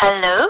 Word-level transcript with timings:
Hello. 0.00 0.48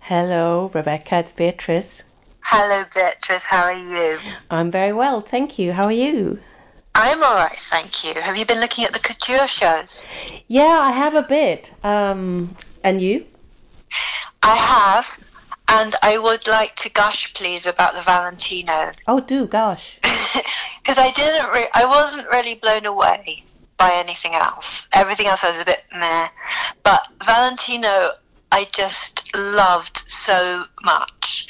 Hello, 0.00 0.70
Rebecca. 0.74 1.18
It's 1.18 1.32
Beatrice. 1.32 2.02
Hello, 2.40 2.84
Beatrice. 2.94 3.46
How 3.46 3.64
are 3.64 3.72
you? 3.72 4.18
I'm 4.50 4.70
very 4.70 4.92
well, 4.92 5.20
thank 5.20 5.58
you. 5.58 5.72
How 5.72 5.84
are 5.84 5.92
you? 5.92 6.40
I'm 6.96 7.22
all 7.22 7.34
right, 7.36 7.60
thank 7.60 8.04
you. 8.04 8.14
Have 8.20 8.36
you 8.36 8.44
been 8.44 8.60
looking 8.60 8.84
at 8.84 8.92
the 8.92 8.98
couture 8.98 9.48
shows? 9.48 10.02
Yeah, 10.48 10.78
I 10.80 10.90
have 10.92 11.14
a 11.14 11.22
bit. 11.22 11.70
Um, 11.84 12.56
and 12.84 13.00
you? 13.00 13.26
I 14.42 14.56
have, 14.56 15.06
and 15.68 15.94
I 16.02 16.18
would 16.18 16.46
like 16.46 16.76
to 16.76 16.88
gush, 16.90 17.32
please, 17.34 17.66
about 17.66 17.94
the 17.94 18.02
Valentino 18.02 18.90
Oh, 19.06 19.20
do 19.20 19.46
gosh. 19.46 19.98
because 20.02 20.98
I 20.98 21.12
didn't. 21.12 21.48
Re- 21.52 21.68
I 21.74 21.84
wasn't 21.86 22.28
really 22.28 22.56
blown 22.56 22.86
away 22.86 23.44
by 23.78 23.92
anything 23.94 24.34
else. 24.34 24.86
Everything 24.92 25.26
else 25.26 25.42
I 25.42 25.50
was 25.50 25.60
a 25.60 25.64
bit 25.64 25.84
meh, 25.96 26.28
but 26.84 27.06
Valentino, 27.24 28.10
I 28.54 28.68
just 28.70 29.34
loved 29.34 30.04
so 30.06 30.62
much, 30.84 31.48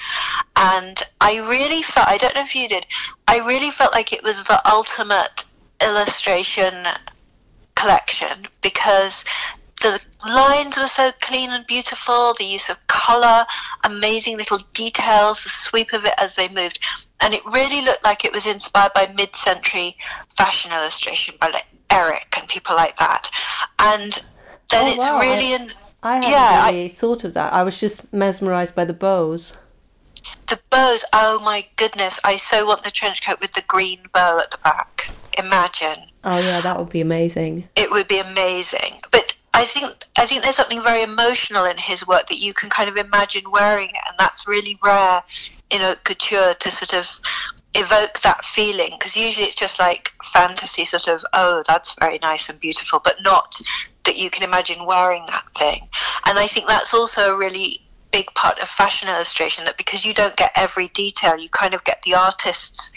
and 0.57 1.03
I 1.21 1.37
really 1.37 1.83
felt. 1.83 2.09
I 2.09 2.17
don't 2.17 2.35
know 2.35 2.41
if 2.45 2.57
you 2.57 2.67
did. 2.67 2.87
I 3.29 3.41
really 3.41 3.71
felt 3.71 3.93
like 3.93 4.11
it 4.15 4.23
was 4.25 4.43
the 4.45 4.59
ultimate 4.67 5.45
illustration 5.83 6.87
collection 7.75 8.47
because 8.63 9.23
the 9.83 10.01
lines 10.25 10.79
were 10.79 10.87
so 10.87 11.13
clean 11.21 11.51
and 11.51 11.67
beautiful, 11.67 12.33
the 12.39 12.45
use 12.45 12.71
of 12.71 12.79
colour, 12.87 13.45
amazing 13.85 14.39
little 14.39 14.61
details, 14.73 15.45
the 15.45 15.51
sweep 15.51 15.93
of 15.93 16.07
it 16.07 16.15
as 16.17 16.35
they 16.37 16.49
moved. 16.49 16.79
And 17.21 17.35
it 17.35 17.45
really 17.53 17.83
looked 17.83 18.03
like 18.03 18.25
it 18.25 18.33
was 18.33 18.47
inspired 18.47 18.93
by 18.95 19.13
mid 19.15 19.37
century 19.37 19.95
fashion 20.39 20.73
illustration 20.73 21.35
by 21.39 21.49
like 21.49 21.67
Eric 21.91 22.35
and 22.39 22.49
people 22.49 22.75
like 22.75 22.97
that. 22.97 23.29
And 23.79 24.13
then 24.71 24.87
Oh, 24.87 24.93
it's 24.95 25.05
wow, 25.05 25.21
really 25.21 25.53
in 25.53 25.71
I 26.05 26.17
hadn't 26.17 26.31
Yeah, 26.31 26.61
I- 26.65 26.71
really 26.71 26.89
thought 26.89 27.25
of 27.25 27.35
that. 27.35 27.53
I 27.53 27.63
was 27.63 27.79
just 27.79 28.13
mesmerized 28.13 28.75
by 28.75 28.85
the 28.85 28.93
bows. 28.93 29.55
the 30.47 30.59
bows. 30.71 31.05
Oh 31.13 31.39
my 31.41 31.67
goodness, 31.77 32.21
I 32.25 32.37
so 32.37 32.65
want 32.67 32.83
the 32.83 32.91
trench 32.91 33.25
coat 33.25 33.41
with 33.41 33.53
the 33.53 33.63
green 33.63 34.01
bow 34.13 34.39
at 34.39 34.51
the 34.51 34.59
back. 34.59 35.11
Imagine. 35.39 35.97
Oh, 36.23 36.39
yeah, 36.39 36.61
that 36.61 36.79
would 36.79 36.89
be 36.91 37.01
amazing. 37.01 37.69
it 37.77 37.91
would 37.91 38.09
be 38.09 38.19
amazing. 38.19 39.01
But 39.11 39.33
I 39.53 39.65
think 39.67 40.07
I 40.17 40.27
think 40.27 40.43
there's 40.43 40.57
something 40.57 40.83
very 40.83 41.03
emotional 41.03 41.65
in 41.65 41.77
his 41.79 42.07
work 42.07 42.27
that 42.29 42.39
you 42.39 42.53
can 42.55 42.71
kind 42.71 42.89
of 42.89 42.97
imagine 42.97 43.51
wearing 43.51 43.89
it, 43.89 44.03
and 44.09 44.17
that's 44.19 44.47
really 44.47 44.79
rare 44.83 45.23
in 45.71 45.81
haute 45.81 46.05
couture 46.05 46.55
to 46.55 46.71
sort 46.71 46.95
of 46.95 47.09
evoke 47.75 48.21
that 48.21 48.45
feeling 48.45 48.91
because 48.99 49.17
usually 49.17 49.47
it's 49.47 49.55
just 49.55 49.79
like 49.79 50.11
fantasy 50.23 50.85
sort 50.85 51.09
of 51.09 51.25
oh 51.33 51.63
that's 51.67 51.95
very 52.01 52.19
nice 52.19 52.49
and 52.49 52.61
beautiful 52.61 53.01
but 53.03 53.17
not 53.23 53.61
that 54.05 54.17
you 54.17 54.31
can 54.31 54.45
imagine 54.45 54.85
wearing 54.87 55.25
that 55.27 55.45
thing 55.57 55.89
and 56.27 56.39
i 56.39 56.47
think 56.47 56.69
that's 56.69 56.95
also 56.95 57.35
a 57.35 57.37
really 57.37 57.81
big 58.13 58.27
part 58.35 58.59
of 58.61 58.69
fashion 58.69 59.09
illustration 59.09 59.65
that 59.65 59.77
because 59.77 60.05
you 60.05 60.15
don't 60.15 60.37
get 60.37 60.53
every 60.55 60.89
detail 60.89 61.37
you 61.37 61.49
kind 61.51 61.75
of 61.75 61.83
get 61.85 62.01
the 62.03 62.15
artist's 62.15 62.91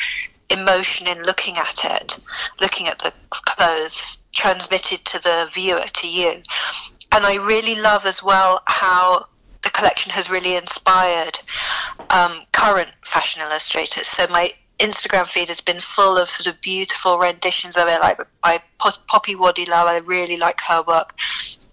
emotion 0.49 1.07
in 1.07 1.23
looking 1.23 1.57
at 1.57 1.83
it 1.83 2.15
looking 2.61 2.87
at 2.87 2.99
the 2.99 3.11
clothes 3.31 4.19
transmitted 4.31 5.03
to 5.05 5.19
the 5.19 5.49
viewer 5.53 5.85
to 5.93 6.07
you 6.07 6.29
and 7.11 7.25
i 7.25 7.35
really 7.35 7.75
love 7.75 8.05
as 8.05 8.21
well 8.21 8.61
how 8.65 9.25
the 9.63 9.71
collection 9.71 10.11
has 10.11 10.29
really 10.29 10.55
inspired 10.55 11.39
um, 12.09 12.43
current 12.53 12.89
fashion 13.05 13.41
illustrators. 13.41 14.07
So 14.07 14.27
my 14.27 14.53
Instagram 14.79 15.27
feed 15.27 15.49
has 15.49 15.61
been 15.61 15.79
full 15.79 16.17
of 16.17 16.29
sort 16.29 16.47
of 16.47 16.59
beautiful 16.61 17.17
renditions 17.17 17.75
of 17.77 17.87
it, 17.87 17.99
like 18.01 18.19
by 18.43 18.61
Po- 18.79 18.91
Poppy 19.07 19.35
Wadilal. 19.35 19.85
I 19.85 19.97
really 19.97 20.37
like 20.37 20.59
her 20.67 20.83
work, 20.83 21.13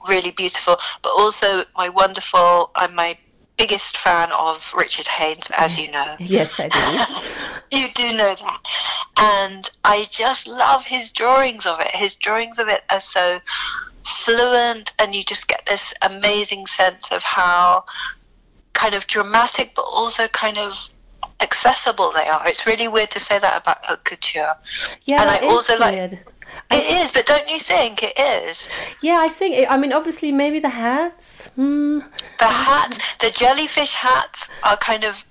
really 0.09 0.31
beautiful. 0.31 0.77
But 1.03 1.11
also 1.11 1.65
my 1.77 1.89
wonderful, 1.89 2.71
I'm 2.75 2.95
my 2.95 3.19
biggest 3.57 3.97
fan 3.99 4.33
of 4.33 4.73
Richard 4.75 5.07
Haynes, 5.09 5.45
as 5.57 5.79
you 5.79 5.91
know. 5.91 6.17
Yes, 6.21 6.53
I 6.59 6.69
do. 6.69 7.25
You 7.81 7.89
do 7.95 8.13
know 8.13 8.35
that. 8.35 8.61
And 9.17 9.71
I 9.85 10.05
just 10.11 10.47
love 10.47 10.85
his 10.85 11.11
drawings 11.11 11.67
of 11.67 11.81
it. 11.81 11.91
His 11.95 12.15
drawings 12.15 12.59
of 12.59 12.69
it 12.69 12.83
are 12.91 13.01
so 13.01 13.41
fluent, 14.05 14.93
and 14.99 15.15
you 15.15 15.25
just 15.25 15.49
get 15.49 15.65
this 15.67 15.93
amazing 16.03 16.67
sense 16.67 17.11
of 17.11 17.23
how 17.23 17.85
kind 18.75 18.95
of 18.95 19.07
dramatic, 19.07 19.73
but 19.75 19.83
also 19.83 20.29
kind 20.29 20.59
of 20.59 20.75
accessible 21.41 22.13
they 22.17 22.27
are. 22.29 22.43
It's 22.47 22.67
really 22.67 22.89
weird 22.89 23.11
to 23.13 23.21
say 23.21 23.39
that 23.39 23.61
about 23.63 23.85
haute 23.85 24.05
couture. 24.05 24.55
Yeah, 25.05 25.23
And 25.23 25.31
I 25.31 25.39
also 25.39 25.77
like- 25.77 25.95
weird. 25.95 26.19
It 26.71 26.85
is, 26.85 27.11
but 27.11 27.27
don't 27.27 27.49
you 27.49 27.59
think 27.59 28.03
it 28.05 28.17
is? 28.17 28.69
Yeah, 29.03 29.17
I 29.19 29.29
think. 29.29 29.57
It, 29.57 29.69
I 29.69 29.77
mean, 29.77 29.93
obviously, 29.93 30.31
maybe 30.31 30.61
the 30.61 30.69
hats. 30.69 31.49
Hmm. 31.57 31.99
The 32.39 32.45
hats, 32.47 32.99
the 33.21 33.31
jellyfish 33.31 33.93
hats, 33.93 34.49
are 34.63 34.77
kind 34.77 35.03
of 35.05 35.25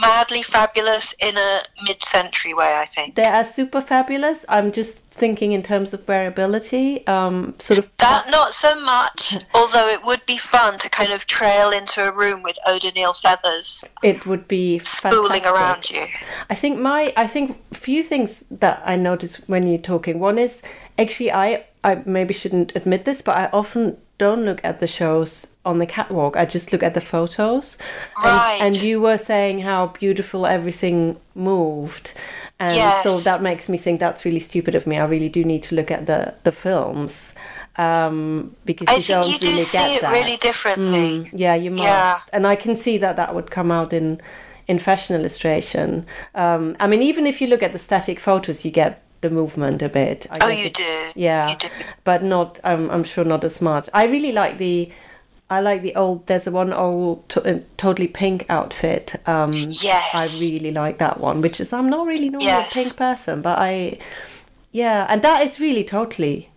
madly 0.00 0.42
fabulous 0.42 1.14
in 1.20 1.36
a 1.38 1.60
mid-century 1.86 2.54
way. 2.54 2.72
I 2.74 2.86
think. 2.86 3.14
They 3.14 3.24
are 3.26 3.44
super 3.44 3.80
fabulous. 3.80 4.44
I'm 4.48 4.72
just 4.72 4.98
thinking 5.18 5.52
in 5.52 5.62
terms 5.62 5.92
of 5.92 6.04
wearability. 6.06 7.06
Um, 7.08 7.54
sort 7.58 7.78
of. 7.78 7.90
That 7.98 8.30
not 8.30 8.54
so 8.54 8.78
much, 8.80 9.36
although 9.54 9.88
it 9.88 10.04
would 10.04 10.24
be 10.26 10.38
fun 10.38 10.78
to 10.78 10.88
kind 10.88 11.12
of 11.12 11.26
trail 11.26 11.70
into 11.70 12.06
a 12.08 12.12
room 12.12 12.42
with 12.42 12.58
O'Donnell 12.66 13.14
feathers 13.14 13.84
It 14.02 14.24
would 14.26 14.46
be 14.48 14.78
spooling 14.80 15.42
fantastic. 15.42 15.52
around 15.52 15.90
you. 15.90 16.06
I 16.48 16.54
think 16.54 16.78
my 16.78 17.12
I 17.16 17.26
think 17.26 17.58
a 17.72 17.74
few 17.74 18.02
things 18.02 18.30
that 18.50 18.82
I 18.84 18.96
notice 18.96 19.36
when 19.48 19.66
you're 19.66 19.78
talking. 19.78 20.18
One 20.20 20.38
is 20.38 20.62
actually 20.96 21.32
I 21.32 21.64
I 21.82 22.02
maybe 22.06 22.34
shouldn't 22.34 22.72
admit 22.74 23.04
this, 23.04 23.22
but 23.22 23.36
I 23.36 23.50
often 23.52 23.96
don't 24.18 24.44
look 24.44 24.60
at 24.64 24.80
the 24.80 24.86
shows 24.86 25.46
on 25.64 25.78
the 25.78 25.86
catwalk. 25.86 26.36
I 26.36 26.44
just 26.46 26.72
look 26.72 26.82
at 26.82 26.94
the 26.94 27.00
photos. 27.00 27.76
Right. 28.22 28.58
And, 28.60 28.74
and 28.74 28.82
you 28.84 29.00
were 29.00 29.18
saying 29.18 29.60
how 29.60 29.88
beautiful 29.88 30.46
everything 30.46 31.18
moved. 31.34 32.12
And 32.60 33.04
so 33.04 33.20
that 33.20 33.42
makes 33.42 33.68
me 33.68 33.78
think 33.78 34.00
that's 34.00 34.24
really 34.24 34.40
stupid 34.40 34.74
of 34.74 34.86
me. 34.86 34.98
I 34.98 35.04
really 35.04 35.28
do 35.28 35.44
need 35.44 35.62
to 35.64 35.74
look 35.74 35.90
at 35.90 36.06
the 36.06 36.34
the 36.44 36.52
films. 36.52 37.34
Um, 37.76 38.56
because 38.64 38.88
I 38.88 38.94
you 38.96 39.02
think 39.02 39.22
don't 39.22 39.30
you 39.32 39.38
do 39.38 39.48
really 39.52 39.64
see 39.64 39.78
get 39.78 39.90
it 39.92 40.00
that. 40.02 40.12
really 40.12 40.36
differently. 40.38 40.98
Mm, 40.98 41.30
yeah, 41.32 41.54
you 41.54 41.70
must. 41.70 41.84
Yeah. 41.84 42.18
And 42.32 42.44
I 42.46 42.56
can 42.56 42.74
see 42.74 42.98
that 42.98 43.14
that 43.16 43.34
would 43.34 43.50
come 43.52 43.70
out 43.70 43.92
in 43.92 44.20
in 44.66 44.78
fashion 44.80 45.14
illustration. 45.14 46.04
Um, 46.34 46.76
I 46.80 46.86
mean, 46.88 47.02
even 47.02 47.26
if 47.26 47.40
you 47.40 47.46
look 47.46 47.62
at 47.62 47.72
the 47.72 47.78
static 47.78 48.18
photos, 48.20 48.64
you 48.64 48.70
get 48.72 49.02
the 49.20 49.30
movement 49.30 49.80
a 49.82 49.88
bit. 49.88 50.26
I 50.30 50.38
Oh, 50.42 50.48
you 50.48 50.70
do. 50.70 51.02
Yeah, 51.14 51.50
You 51.50 51.56
do. 51.56 51.68
but 52.04 52.22
not. 52.24 52.58
Um, 52.64 52.90
I'm 52.90 53.04
sure 53.04 53.24
not 53.24 53.44
as 53.44 53.60
much. 53.60 53.88
I 53.94 54.04
really 54.06 54.32
like 54.32 54.58
the. 54.58 54.90
I 55.50 55.60
like 55.60 55.80
the 55.82 55.94
old. 55.94 56.26
There's 56.26 56.46
a 56.46 56.50
one 56.50 56.72
old 56.72 57.26
to, 57.30 57.42
uh, 57.42 57.60
totally 57.78 58.08
pink 58.08 58.44
outfit. 58.48 59.14
Um, 59.26 59.52
Yes. 59.54 60.10
I 60.12 60.26
really 60.38 60.72
like 60.72 60.98
that 60.98 61.20
one. 61.20 61.40
Which 61.40 61.58
is 61.60 61.72
I'm 61.72 61.88
not 61.88 62.06
really 62.06 62.28
normally 62.28 62.48
Yes. 62.50 62.72
a 62.72 62.74
pink 62.74 62.96
person, 62.96 63.40
but 63.42 63.58
I. 63.58 63.98
Yeah, 64.72 65.06
and 65.08 65.22
that 65.22 65.46
is 65.46 65.58
really 65.58 65.84
totally 65.84 66.50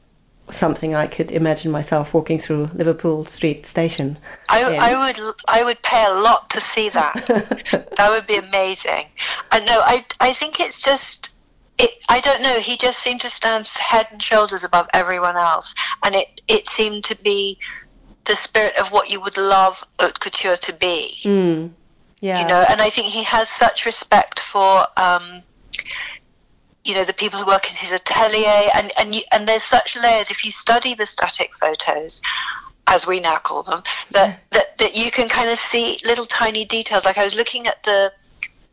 something 0.51 0.93
I 0.93 1.07
could 1.07 1.31
imagine 1.31 1.71
myself 1.71 2.13
walking 2.13 2.37
through 2.37 2.69
Liverpool 2.73 3.25
Street 3.25 3.65
Station. 3.65 4.17
I. 4.49 4.63
I 4.63 5.05
would 5.05 5.35
I 5.47 5.63
would 5.63 5.81
pay 5.83 6.03
a 6.05 6.13
lot 6.13 6.49
to 6.49 6.59
see 6.59 6.89
that. 6.89 7.13
that 7.97 8.09
would 8.09 8.27
be 8.27 8.35
amazing. 8.35 9.05
I 9.51 9.59
know. 9.61 9.79
I 9.85 10.05
I 10.19 10.33
think 10.33 10.59
it's 10.59 10.81
just. 10.81 11.29
It, 11.77 11.91
I 12.09 12.19
don't 12.19 12.41
know. 12.43 12.59
He 12.59 12.75
just 12.77 12.99
seemed 12.99 13.21
to 13.21 13.29
stand 13.29 13.65
head 13.67 14.05
and 14.11 14.21
shoulders 14.21 14.63
above 14.65 14.87
everyone 14.93 15.37
else, 15.37 15.73
and 16.03 16.13
it 16.13 16.41
it 16.49 16.67
seemed 16.67 17.05
to 17.05 17.15
be 17.15 17.57
the 18.25 18.35
spirit 18.35 18.75
of 18.77 18.91
what 18.91 19.09
you 19.09 19.19
would 19.19 19.37
love 19.37 19.83
haute 19.99 20.19
couture 20.19 20.57
to 20.57 20.73
be. 20.73 21.19
Mm. 21.23 21.71
Yeah. 22.21 22.41
you 22.41 22.47
know 22.47 22.63
and 22.69 22.79
i 22.83 22.89
think 22.91 23.07
he 23.07 23.23
has 23.23 23.49
such 23.49 23.83
respect 23.83 24.39
for 24.39 24.85
um 24.95 25.41
you 26.83 26.93
know 26.93 27.03
the 27.03 27.13
people 27.13 27.39
who 27.39 27.45
work 27.45 27.67
in 27.69 27.75
his 27.75 27.91
atelier 27.91 28.69
and 28.75 28.91
and 28.97 29.15
you, 29.15 29.23
and 29.31 29.47
there's 29.47 29.63
such 29.63 29.95
layers 29.95 30.29
if 30.29 30.45
you 30.45 30.51
study 30.51 30.93
the 30.93 31.05
static 31.05 31.49
photos 31.59 32.21
as 32.87 33.07
we 33.07 33.19
now 33.19 33.37
call 33.37 33.63
them 33.63 33.81
that 34.11 34.39
that, 34.51 34.77
that 34.77 34.95
you 34.95 35.11
can 35.11 35.27
kind 35.27 35.49
of 35.49 35.57
see 35.57 35.99
little 36.05 36.25
tiny 36.25 36.65
details 36.65 37.05
like 37.05 37.17
i 37.17 37.23
was 37.23 37.35
looking 37.35 37.67
at 37.67 37.81
the 37.83 38.11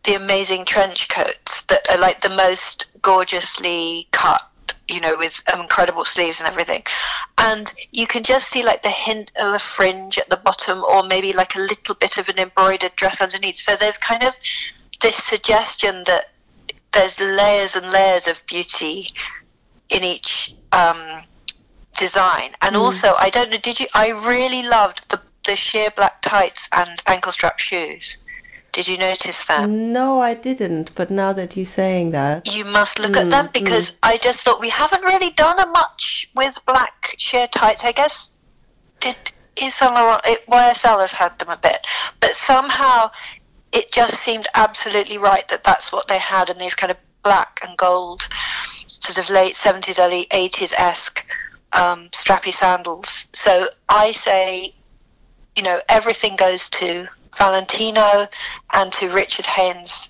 the 0.04 0.14
amazing 0.14 0.64
trench 0.64 1.08
coats 1.08 1.62
that 1.68 1.88
are 1.90 1.98
like 1.98 2.20
the 2.20 2.30
most 2.30 2.86
gorgeously 3.02 4.08
cut 4.12 4.47
you 4.88 5.00
know 5.00 5.16
with 5.16 5.42
incredible 5.52 6.04
sleeves 6.04 6.40
and 6.40 6.48
everything. 6.48 6.82
And 7.38 7.72
you 7.92 8.06
can 8.06 8.22
just 8.22 8.48
see 8.48 8.62
like 8.62 8.82
the 8.82 8.90
hint 8.90 9.32
of 9.36 9.54
a 9.54 9.58
fringe 9.58 10.18
at 10.18 10.28
the 10.28 10.36
bottom 10.36 10.84
or 10.84 11.02
maybe 11.02 11.32
like 11.32 11.54
a 11.54 11.60
little 11.60 11.94
bit 11.94 12.18
of 12.18 12.28
an 12.28 12.38
embroidered 12.38 12.94
dress 12.96 13.20
underneath. 13.20 13.56
So 13.56 13.76
there's 13.76 13.98
kind 13.98 14.24
of 14.24 14.34
this 15.00 15.16
suggestion 15.16 16.02
that 16.06 16.32
there's 16.92 17.18
layers 17.20 17.76
and 17.76 17.90
layers 17.92 18.26
of 18.26 18.40
beauty 18.46 19.12
in 19.90 20.02
each 20.04 20.54
um, 20.72 21.22
design. 21.96 22.50
And 22.62 22.76
also 22.76 23.14
i 23.18 23.30
don't 23.30 23.50
know 23.50 23.58
did 23.58 23.80
you 23.80 23.86
i 23.94 24.10
really 24.10 24.62
loved 24.62 25.08
the 25.10 25.20
the 25.46 25.56
sheer 25.56 25.88
black 25.96 26.20
tights 26.22 26.68
and 26.72 27.02
ankle 27.06 27.32
strap 27.32 27.58
shoes 27.58 28.18
did 28.72 28.86
you 28.86 28.98
notice 28.98 29.44
that? 29.46 29.68
No, 29.68 30.20
I 30.20 30.34
didn't. 30.34 30.94
But 30.94 31.10
now 31.10 31.32
that 31.32 31.56
you're 31.56 31.66
saying 31.66 32.10
that, 32.12 32.46
you 32.46 32.64
must 32.64 32.98
look 32.98 33.16
at 33.16 33.30
them 33.30 33.50
because 33.52 33.96
I 34.02 34.18
just 34.18 34.42
thought 34.42 34.60
we 34.60 34.68
haven't 34.68 35.02
really 35.02 35.30
done 35.30 35.58
a 35.58 35.66
much 35.66 36.30
with 36.34 36.58
black 36.66 37.14
sheer 37.18 37.46
tights. 37.48 37.84
I 37.84 37.92
guess 37.92 38.30
did 39.00 39.16
Yves 39.56 39.74
Saint 39.74 39.94
Laurent, 39.94 40.20
it, 40.24 40.46
YSL 40.46 41.00
has 41.00 41.12
had 41.12 41.38
them 41.38 41.48
a 41.48 41.56
bit, 41.56 41.86
but 42.20 42.34
somehow 42.34 43.10
it 43.72 43.90
just 43.90 44.18
seemed 44.20 44.46
absolutely 44.54 45.18
right 45.18 45.46
that 45.48 45.64
that's 45.64 45.90
what 45.92 46.08
they 46.08 46.18
had, 46.18 46.50
and 46.50 46.60
these 46.60 46.74
kind 46.74 46.90
of 46.90 46.96
black 47.22 47.60
and 47.66 47.76
gold, 47.76 48.28
sort 48.86 49.18
of 49.18 49.28
late 49.30 49.56
seventies, 49.56 49.98
early 49.98 50.26
eighties 50.30 50.72
esque 50.76 51.24
um, 51.72 52.08
strappy 52.10 52.52
sandals. 52.52 53.26
So 53.32 53.68
I 53.88 54.12
say, 54.12 54.74
you 55.56 55.62
know, 55.62 55.80
everything 55.88 56.36
goes 56.36 56.68
to 56.70 57.08
Valentino 57.36 58.28
and 58.72 58.92
to 58.92 59.08
Richard 59.08 59.46
Haynes 59.46 60.08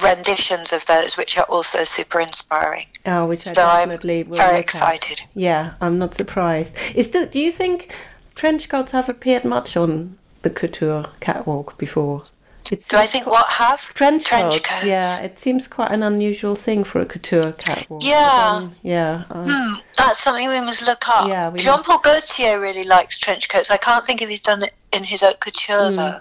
renditions 0.00 0.72
of 0.72 0.84
those, 0.86 1.16
which 1.16 1.38
are 1.38 1.44
also 1.44 1.84
super 1.84 2.20
inspiring. 2.20 2.88
Oh, 3.06 3.26
which 3.26 3.46
I 3.46 3.52
So 3.52 3.62
I'm 3.64 3.88
will 3.88 4.24
very 4.36 4.58
excited. 4.58 5.20
At. 5.20 5.26
Yeah, 5.34 5.74
I'm 5.80 5.98
not 5.98 6.14
surprised. 6.14 6.74
Is 6.94 7.10
the, 7.10 7.26
do 7.26 7.38
you 7.38 7.52
think 7.52 7.94
trench 8.34 8.68
coats 8.68 8.92
have 8.92 9.08
appeared 9.08 9.44
much 9.44 9.76
on 9.76 10.18
the 10.42 10.50
couture 10.50 11.06
catwalk 11.20 11.78
before? 11.78 12.24
Do 12.64 12.96
I 12.96 13.06
think 13.06 13.26
what 13.26 13.46
have 13.46 13.80
trench, 13.92 14.24
trench 14.24 14.54
coats? 14.54 14.66
coats? 14.66 14.86
Yeah, 14.86 15.18
it 15.18 15.38
seems 15.38 15.66
quite 15.66 15.92
an 15.92 16.02
unusual 16.02 16.56
thing 16.56 16.82
for 16.82 16.98
a 16.98 17.04
couture 17.04 17.52
catwalk. 17.52 18.02
Yeah. 18.02 18.70
yeah. 18.82 19.24
Hmm, 19.24 19.74
that's 19.98 20.22
something 20.22 20.48
we 20.48 20.60
must 20.60 20.80
look 20.80 21.06
up. 21.06 21.28
Yeah, 21.28 21.52
Jean 21.56 21.82
Paul 21.82 21.98
Gaultier 21.98 22.58
really 22.58 22.84
likes 22.84 23.18
trench 23.18 23.50
coats. 23.50 23.70
I 23.70 23.76
can't 23.76 24.06
think 24.06 24.22
if 24.22 24.30
he's 24.30 24.42
done 24.42 24.62
it 24.62 24.72
in 24.94 25.04
his 25.04 25.20
haute 25.20 25.40
couture 25.40 25.90
Hmm. 25.90 25.96
though. 25.96 26.20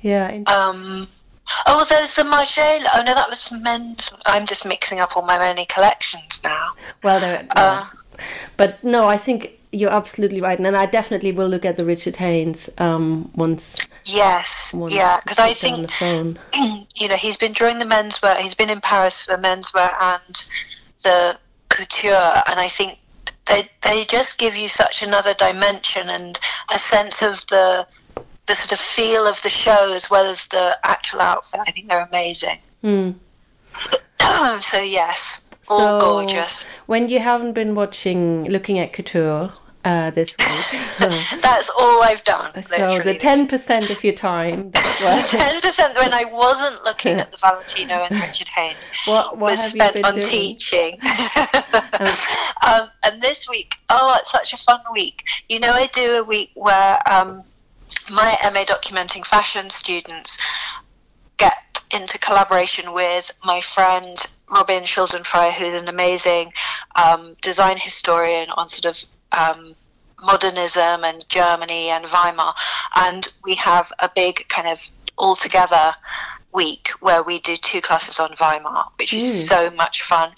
yeah. 0.00 0.40
Um, 0.46 1.08
oh, 1.66 1.84
there's 1.88 2.14
the 2.14 2.22
Margiela. 2.22 2.88
Oh 2.94 3.02
no, 3.02 3.14
that 3.14 3.28
was 3.28 3.50
men's. 3.52 4.10
I'm 4.26 4.46
just 4.46 4.64
mixing 4.64 5.00
up 5.00 5.16
all 5.16 5.24
my 5.24 5.38
many 5.38 5.66
collections 5.66 6.40
now. 6.44 6.68
well, 7.02 7.20
there. 7.20 7.46
Uh, 7.56 7.86
But 8.56 8.82
no, 8.84 9.08
I 9.08 9.16
think 9.16 9.58
you're 9.72 9.90
absolutely 9.90 10.40
right, 10.40 10.58
and 10.58 10.76
I 10.76 10.84
definitely 10.86 11.32
will 11.32 11.48
look 11.48 11.64
at 11.64 11.76
the 11.78 11.84
Richard 11.84 12.16
Haynes 12.16 12.68
um, 12.78 13.30
once. 13.34 13.74
yes, 14.04 14.70
once 14.74 14.92
yeah, 14.92 15.18
because 15.20 15.38
I 15.38 15.48
we 15.48 15.54
get 15.54 15.72
on 15.72 15.86
think 15.88 16.88
you 17.00 17.08
know 17.08 17.16
he's 17.16 17.38
been 17.38 17.52
drawing 17.52 17.78
the 17.78 17.86
menswear. 17.86 18.36
He's 18.36 18.54
been 18.54 18.68
in 18.70 18.80
Paris 18.82 19.20
for 19.22 19.34
the 19.36 19.42
menswear 19.42 19.90
and 20.00 20.44
the 21.02 21.38
couture, 21.70 22.42
and 22.46 22.60
I 22.60 22.68
think 22.68 22.98
they 23.46 23.68
they 23.82 24.04
just 24.04 24.38
give 24.38 24.56
you 24.56 24.68
such 24.68 25.02
another 25.02 25.34
dimension 25.34 26.08
and 26.08 26.38
a 26.72 26.78
sense 26.78 27.22
of 27.22 27.46
the 27.48 27.86
the 28.46 28.54
sort 28.54 28.72
of 28.72 28.80
feel 28.80 29.26
of 29.26 29.40
the 29.42 29.48
show 29.48 29.92
as 29.92 30.10
well 30.10 30.26
as 30.26 30.46
the 30.48 30.76
actual 30.84 31.20
outfit. 31.20 31.60
I 31.66 31.70
think 31.70 31.88
they're 31.88 32.06
amazing. 32.06 32.58
Hmm. 32.82 33.10
so 34.60 34.80
yes, 34.80 35.40
all 35.68 36.00
So, 36.00 36.06
gorgeous. 36.06 36.64
When 36.86 37.08
you 37.08 37.20
haven't 37.20 37.52
been 37.52 37.74
watching, 37.74 38.44
looking 38.44 38.78
at 38.78 38.92
couture 38.92 39.52
uh, 39.84 40.10
this 40.10 40.30
week, 40.30 40.80
That's 41.42 41.70
all 41.70 42.02
I've 42.02 42.22
done. 42.24 42.52
so 42.66 43.00
the 43.02 43.16
ten 43.18 43.46
percent 43.46 43.90
of 43.90 44.02
your 44.04 44.14
time, 44.14 44.72
Ten 44.72 45.60
percent 45.60 45.96
when 45.96 46.12
I 46.12 46.24
wasn't 46.24 46.84
looking 46.84 47.18
at 47.18 47.30
the 47.32 47.38
Valentino 47.38 48.06
and 48.08 48.20
Richard 48.20 48.48
Haynes 48.48 48.88
what, 49.06 49.38
what 49.38 49.50
was 49.50 49.60
have 49.60 49.74
you 49.74 49.80
spent 49.80 50.06
on 50.06 50.14
doing? 50.14 50.26
teaching. 50.26 50.98
um, 52.66 52.90
and 53.02 53.20
this 53.20 53.48
week, 53.48 53.74
oh, 53.90 54.16
it's 54.18 54.30
such 54.30 54.52
a 54.52 54.56
fun 54.56 54.80
week. 54.92 55.24
You 55.48 55.60
know, 55.60 55.72
I 55.72 55.86
do 55.88 56.16
a 56.16 56.24
week 56.24 56.50
where 56.54 56.98
um, 57.10 57.42
my 58.10 58.36
MA 58.44 58.64
documenting 58.64 59.24
fashion 59.24 59.70
students 59.70 60.38
get 61.38 61.54
into 61.90 62.18
collaboration 62.18 62.92
with 62.92 63.30
my 63.44 63.60
friend 63.60 64.18
Robin 64.50 64.84
Schuldenfrei, 64.84 65.52
who's 65.52 65.80
an 65.80 65.88
amazing 65.88 66.52
um, 66.96 67.36
design 67.40 67.78
historian 67.78 68.50
on 68.50 68.68
sort 68.68 68.84
of 68.84 69.02
um, 69.36 69.74
modernism 70.22 71.04
and 71.04 71.28
Germany 71.28 71.88
and 71.90 72.04
Weimar. 72.06 72.54
And 72.96 73.26
we 73.44 73.54
have 73.56 73.92
a 73.98 74.10
big 74.14 74.46
kind 74.48 74.68
of 74.68 74.80
all 75.18 75.36
together 75.36 75.92
week 76.52 76.90
where 77.00 77.22
we 77.22 77.40
do 77.40 77.56
two 77.56 77.80
classes 77.80 78.20
on 78.20 78.34
Weimar, 78.38 78.84
which 78.98 79.14
is 79.14 79.22
Mm. 79.22 79.48
so 79.48 79.70
much 79.70 80.02
fun. 80.02 80.32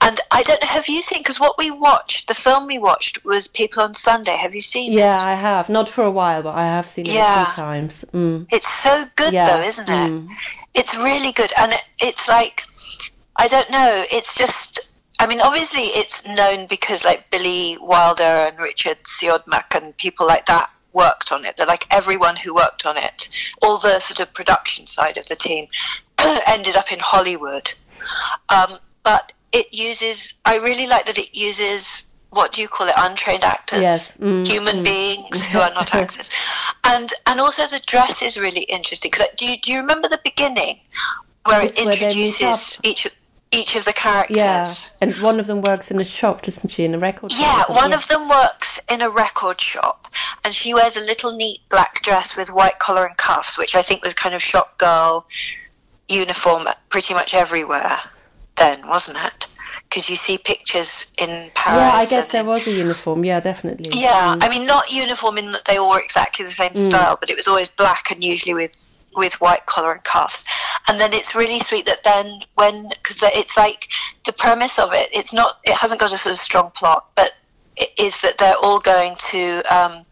And 0.00 0.20
I 0.30 0.44
don't 0.44 0.62
know, 0.62 0.68
have 0.68 0.88
you 0.88 1.02
seen, 1.02 1.18
because 1.18 1.40
what 1.40 1.58
we 1.58 1.70
watched, 1.72 2.28
the 2.28 2.34
film 2.34 2.66
we 2.68 2.78
watched 2.78 3.24
was 3.24 3.48
People 3.48 3.82
on 3.82 3.92
Sunday. 3.94 4.36
Have 4.36 4.54
you 4.54 4.60
seen 4.60 4.92
it? 4.92 4.96
Yeah, 4.96 5.20
I 5.20 5.34
have. 5.34 5.68
Not 5.68 5.88
for 5.88 6.04
a 6.04 6.10
while, 6.12 6.42
but 6.44 6.54
I 6.54 6.64
have 6.64 6.88
seen 6.88 7.06
it 7.06 7.16
a 7.16 7.44
few 7.44 7.54
times. 7.54 8.04
Mm. 8.14 8.46
It's 8.52 8.68
so 8.82 9.06
good 9.16 9.32
Yeah. 9.32 9.46
though, 9.56 9.62
isn't 9.66 9.88
it? 9.88 10.10
Mm. 10.12 10.28
It's 10.74 10.94
really 10.94 11.32
good, 11.32 11.52
and 11.56 11.72
it, 11.72 11.82
it's 11.98 12.28
like 12.28 12.62
I 13.36 13.46
don't 13.48 13.70
know. 13.70 14.04
It's 14.10 14.34
just. 14.34 14.80
I 15.18 15.26
mean, 15.26 15.40
obviously, 15.40 15.86
it's 15.88 16.24
known 16.24 16.66
because 16.68 17.04
like 17.04 17.30
Billy 17.30 17.76
Wilder 17.80 18.22
and 18.22 18.58
Richard 18.58 18.98
Siodmak 19.04 19.74
and 19.74 19.96
people 19.96 20.26
like 20.26 20.46
that 20.46 20.70
worked 20.92 21.32
on 21.32 21.44
it. 21.44 21.56
They're 21.56 21.66
like 21.66 21.86
everyone 21.90 22.36
who 22.36 22.54
worked 22.54 22.86
on 22.86 22.96
it, 22.96 23.28
all 23.62 23.78
the 23.78 23.98
sort 24.00 24.20
of 24.20 24.32
production 24.32 24.86
side 24.86 25.16
of 25.16 25.26
the 25.26 25.36
team, 25.36 25.66
ended 26.46 26.76
up 26.76 26.92
in 26.92 26.98
Hollywood. 27.00 27.70
Um, 28.48 28.78
but 29.02 29.32
it 29.52 29.72
uses. 29.72 30.34
I 30.44 30.56
really 30.58 30.86
like 30.86 31.06
that 31.06 31.18
it 31.18 31.34
uses. 31.34 32.04
What 32.30 32.52
do 32.52 32.60
you 32.60 32.68
call 32.68 32.86
it? 32.88 32.94
Untrained 32.98 33.42
actors 33.42 33.80
Yes. 33.80 34.16
Mm, 34.18 34.46
human 34.46 34.80
mm. 34.80 34.84
beings 34.84 35.42
who 35.44 35.58
are 35.60 35.72
not 35.72 35.94
actors, 36.02 36.28
and 36.84 37.12
and 37.26 37.40
also 37.40 37.66
the 37.66 37.80
dress 37.86 38.22
is 38.22 38.36
really 38.36 38.62
interesting. 38.62 39.10
Cause 39.10 39.26
do 39.36 39.46
you 39.46 39.56
do 39.58 39.72
you 39.72 39.78
remember 39.78 40.08
the 40.08 40.20
beginning 40.22 40.80
where 41.46 41.62
it 41.62 41.68
It's 41.70 41.84
where 41.84 41.94
introduces 41.94 42.78
each 42.82 43.06
of- 43.06 43.12
each 43.50 43.76
of 43.76 43.84
the 43.84 43.92
characters? 43.92 44.36
Yeah, 44.36 44.72
and 45.00 45.20
one 45.22 45.40
of 45.40 45.46
them 45.46 45.62
works 45.62 45.90
in 45.90 46.00
a 46.00 46.04
shop, 46.04 46.42
doesn't 46.42 46.70
she? 46.70 46.84
In 46.84 46.94
a 46.94 46.98
record 46.98 47.32
shop. 47.32 47.40
Yeah, 47.68 47.74
one 47.74 47.92
of 47.92 48.06
them 48.08 48.28
works 48.28 48.78
in 48.90 49.00
a 49.02 49.10
record 49.10 49.60
shop, 49.60 50.06
and 50.44 50.54
she 50.54 50.74
wears 50.74 50.96
a 50.96 51.00
little 51.00 51.32
neat 51.32 51.60
black 51.70 52.02
dress 52.02 52.36
with 52.36 52.50
white 52.52 52.78
collar 52.78 53.04
and 53.06 53.16
cuffs, 53.16 53.56
which 53.58 53.74
I 53.74 53.82
think 53.82 54.04
was 54.04 54.14
kind 54.14 54.34
of 54.34 54.42
shop 54.42 54.76
girl 54.78 55.26
uniform 56.08 56.66
pretty 56.88 57.14
much 57.14 57.34
everywhere 57.34 57.98
then, 58.56 58.86
wasn't 58.88 59.18
it? 59.18 59.46
Because 59.88 60.08
you 60.10 60.16
see 60.16 60.36
pictures 60.36 61.06
in 61.18 61.50
Paris. 61.54 61.80
Yeah, 61.80 61.92
I 61.94 62.06
guess 62.06 62.28
there 62.30 62.44
was 62.44 62.66
a 62.66 62.70
uniform. 62.70 63.24
Yeah, 63.24 63.40
definitely. 63.40 63.98
Yeah, 64.00 64.34
Mm. 64.34 64.44
I 64.44 64.48
mean, 64.50 64.66
not 64.66 64.90
uniform 64.90 65.38
in 65.38 65.52
that 65.52 65.64
they 65.64 65.78
all 65.78 65.90
were 65.90 66.00
exactly 66.00 66.44
the 66.44 66.50
same 66.50 66.70
Mm. 66.72 66.88
style, 66.88 67.16
but 67.18 67.30
it 67.30 67.36
was 67.36 67.46
always 67.48 67.68
black 67.68 68.10
and 68.10 68.22
usually 68.22 68.54
with 68.54 68.96
with 69.16 69.40
white 69.40 69.64
collar 69.66 69.90
and 69.92 70.04
cuffs. 70.04 70.44
And 70.88 71.00
then 71.00 71.12
it's 71.12 71.34
really 71.34 71.60
sweet 71.60 71.86
that 71.86 72.02
then 72.02 72.40
when 72.54 72.88
because 72.88 73.18
it's 73.22 73.56
like 73.56 73.88
the 74.24 74.32
premise 74.32 74.78
of 74.78 74.92
it, 74.92 75.10
it's 75.12 75.32
not 75.32 75.58
it 75.64 75.76
hasn't 75.76 76.00
got 76.00 76.12
a 76.12 76.18
sort 76.18 76.32
of 76.32 76.38
strong 76.38 76.70
plot, 76.74 77.06
but 77.14 77.32
is 77.98 78.20
that 78.22 78.38
they're 78.38 78.56
all 78.56 78.80
going 78.80 79.14
to 79.30 79.62
um, 79.74 80.04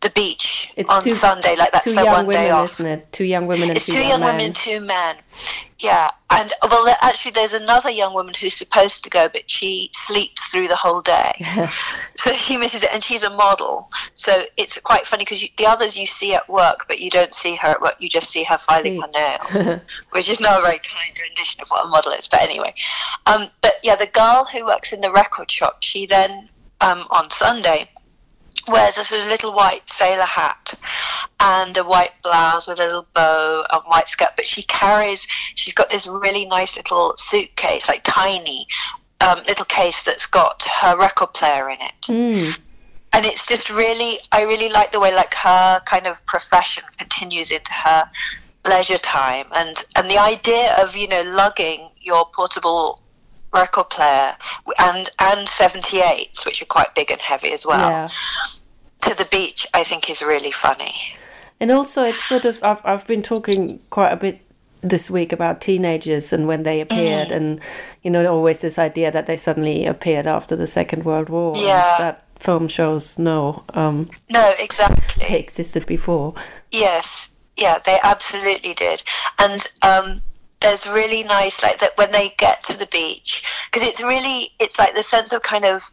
the 0.00 0.10
beach 0.10 0.70
It's 0.76 0.88
on 0.88 1.02
two- 1.02 1.10
Sunday, 1.10 1.56
like 1.56 1.72
that's 1.72 1.84
two 1.84 1.94
their 1.94 2.04
young 2.04 2.14
one 2.14 2.26
women, 2.26 2.42
day 2.42 2.50
off. 2.50 2.74
isn't 2.74 2.86
it? 2.86 3.12
Two 3.12 3.24
young 3.24 3.46
women 3.48 3.68
and 3.70 3.76
It's 3.78 3.86
two, 3.86 3.92
two 3.94 4.00
young, 4.00 4.20
men. 4.20 4.36
women, 4.36 4.52
two 4.52 4.80
men. 4.80 5.16
Yeah, 5.80 6.10
and 6.30 6.52
well, 6.70 6.84
there- 6.84 6.96
actually, 7.02 7.30
there's 7.32 7.52
another 7.52 7.90
young 7.90 8.12
woman 8.14 8.34
who's 8.40 8.54
supposed 8.54 9.02
to 9.04 9.10
go, 9.10 9.28
but 9.28 9.48
she 9.50 9.90
sleeps 9.94 10.40
through 10.50 10.68
the 10.68 10.76
whole 10.76 11.00
day, 11.00 11.32
so 12.16 12.32
she 12.34 12.56
misses 12.56 12.82
it. 12.84 12.90
And 12.92 13.02
she's 13.02 13.22
a 13.24 13.30
model, 13.30 13.90
so 14.14 14.44
it's 14.56 14.78
quite 14.78 15.06
funny 15.06 15.24
because 15.24 15.40
the 15.56 15.66
others 15.66 15.96
you 15.96 16.06
see 16.06 16.34
at 16.34 16.48
work, 16.48 16.86
but 16.88 17.00
you 17.00 17.10
don't 17.10 17.34
see 17.34 17.54
her 17.56 17.68
at 17.68 17.80
work. 17.80 17.96
You 18.00 18.08
just 18.08 18.28
see 18.30 18.44
her 18.44 18.58
filing 18.58 19.00
her 19.00 19.08
nails, 19.08 19.80
which 20.10 20.28
is 20.28 20.40
not 20.40 20.60
a 20.60 20.62
very 20.62 20.78
kind 20.80 21.12
rendition 21.20 21.60
of 21.60 21.68
what 21.68 21.84
a 21.84 21.88
model 21.88 22.12
is. 22.12 22.26
But 22.28 22.42
anyway, 22.42 22.74
um, 23.26 23.48
but 23.62 23.74
yeah, 23.82 23.96
the 23.96 24.06
girl 24.06 24.44
who 24.44 24.64
works 24.66 24.92
in 24.92 25.00
the 25.00 25.10
record 25.12 25.50
shop, 25.50 25.78
she 25.82 26.06
then 26.06 26.48
um, 26.80 27.06
on 27.10 27.30
Sunday 27.30 27.88
wears 28.66 28.98
a 28.98 29.04
sort 29.04 29.22
of 29.22 29.28
little 29.28 29.52
white 29.52 29.88
sailor 29.88 30.22
hat 30.22 30.74
and 31.40 31.76
a 31.76 31.84
white 31.84 32.12
blouse 32.22 32.66
with 32.66 32.80
a 32.80 32.84
little 32.84 33.06
bow 33.14 33.64
and 33.70 33.82
white 33.86 34.08
skirt. 34.08 34.30
But 34.36 34.46
she 34.46 34.62
carries, 34.64 35.26
she's 35.54 35.74
got 35.74 35.90
this 35.90 36.06
really 36.06 36.44
nice 36.46 36.76
little 36.76 37.14
suitcase, 37.16 37.88
like 37.88 38.02
tiny 38.04 38.66
um, 39.20 39.42
little 39.46 39.64
case 39.66 40.02
that's 40.02 40.26
got 40.26 40.62
her 40.62 40.96
record 40.96 41.32
player 41.34 41.70
in 41.70 41.78
it. 41.80 42.00
Mm. 42.06 42.58
And 43.12 43.26
it's 43.26 43.46
just 43.46 43.70
really, 43.70 44.20
I 44.32 44.42
really 44.42 44.68
like 44.68 44.92
the 44.92 45.00
way 45.00 45.14
like 45.14 45.34
her 45.34 45.80
kind 45.86 46.06
of 46.06 46.24
profession 46.26 46.84
continues 46.98 47.50
into 47.50 47.72
her 47.72 48.10
leisure 48.66 48.98
time, 48.98 49.46
and 49.52 49.84
and 49.96 50.10
the 50.10 50.18
idea 50.18 50.76
of 50.76 50.94
you 50.94 51.08
know 51.08 51.22
lugging 51.22 51.88
your 52.00 52.26
portable 52.34 53.00
record 53.52 53.88
player 53.90 54.36
and 54.78 55.10
and 55.20 55.46
78s 55.48 56.44
which 56.44 56.60
are 56.62 56.66
quite 56.66 56.94
big 56.94 57.10
and 57.10 57.20
heavy 57.20 57.52
as 57.52 57.64
well 57.64 57.88
yeah. 57.88 58.08
to 59.00 59.14
the 59.14 59.24
beach 59.26 59.66
i 59.74 59.82
think 59.82 60.08
is 60.10 60.20
really 60.22 60.50
funny 60.52 60.94
And 61.60 61.72
also, 61.72 62.04
it's 62.04 62.22
sort 62.28 62.44
of 62.44 62.60
I've 62.62 62.80
I've 62.84 63.06
been 63.08 63.22
talking 63.22 63.80
quite 63.90 64.12
a 64.12 64.16
bit 64.16 64.38
this 64.80 65.10
week 65.10 65.32
about 65.32 65.60
teenagers 65.60 66.32
and 66.32 66.46
when 66.46 66.62
they 66.62 66.80
appeared, 66.80 67.30
Mm. 67.30 67.36
and 67.36 67.60
you 68.04 68.10
know, 68.12 68.24
always 68.30 68.58
this 68.60 68.78
idea 68.78 69.10
that 69.10 69.26
they 69.26 69.36
suddenly 69.36 69.84
appeared 69.84 70.26
after 70.28 70.54
the 70.56 70.68
Second 70.68 71.02
World 71.04 71.28
War. 71.28 71.56
Yeah. 71.56 71.98
that 71.98 72.22
film 72.38 72.68
shows 72.68 73.18
no, 73.18 73.64
um, 73.74 74.08
no 74.30 74.54
exactly 74.66 75.26
they 75.28 75.38
existed 75.40 75.84
before. 75.86 76.34
Yes, 76.70 77.28
yeah, 77.56 77.80
they 77.84 77.98
absolutely 78.04 78.74
did. 78.74 79.02
And 79.38 79.66
um, 79.82 80.22
there's 80.60 80.86
really 80.86 81.22
nice, 81.22 81.62
like 81.62 81.78
that 81.80 81.96
when 81.96 82.12
they 82.12 82.34
get 82.38 82.64
to 82.64 82.76
the 82.76 82.86
beach, 82.86 83.44
because 83.70 83.86
it's 83.86 84.00
really, 84.00 84.50
it's 84.58 84.78
like 84.78 84.94
the 84.94 85.02
sense 85.02 85.32
of 85.32 85.42
kind 85.42 85.64
of 85.64 85.90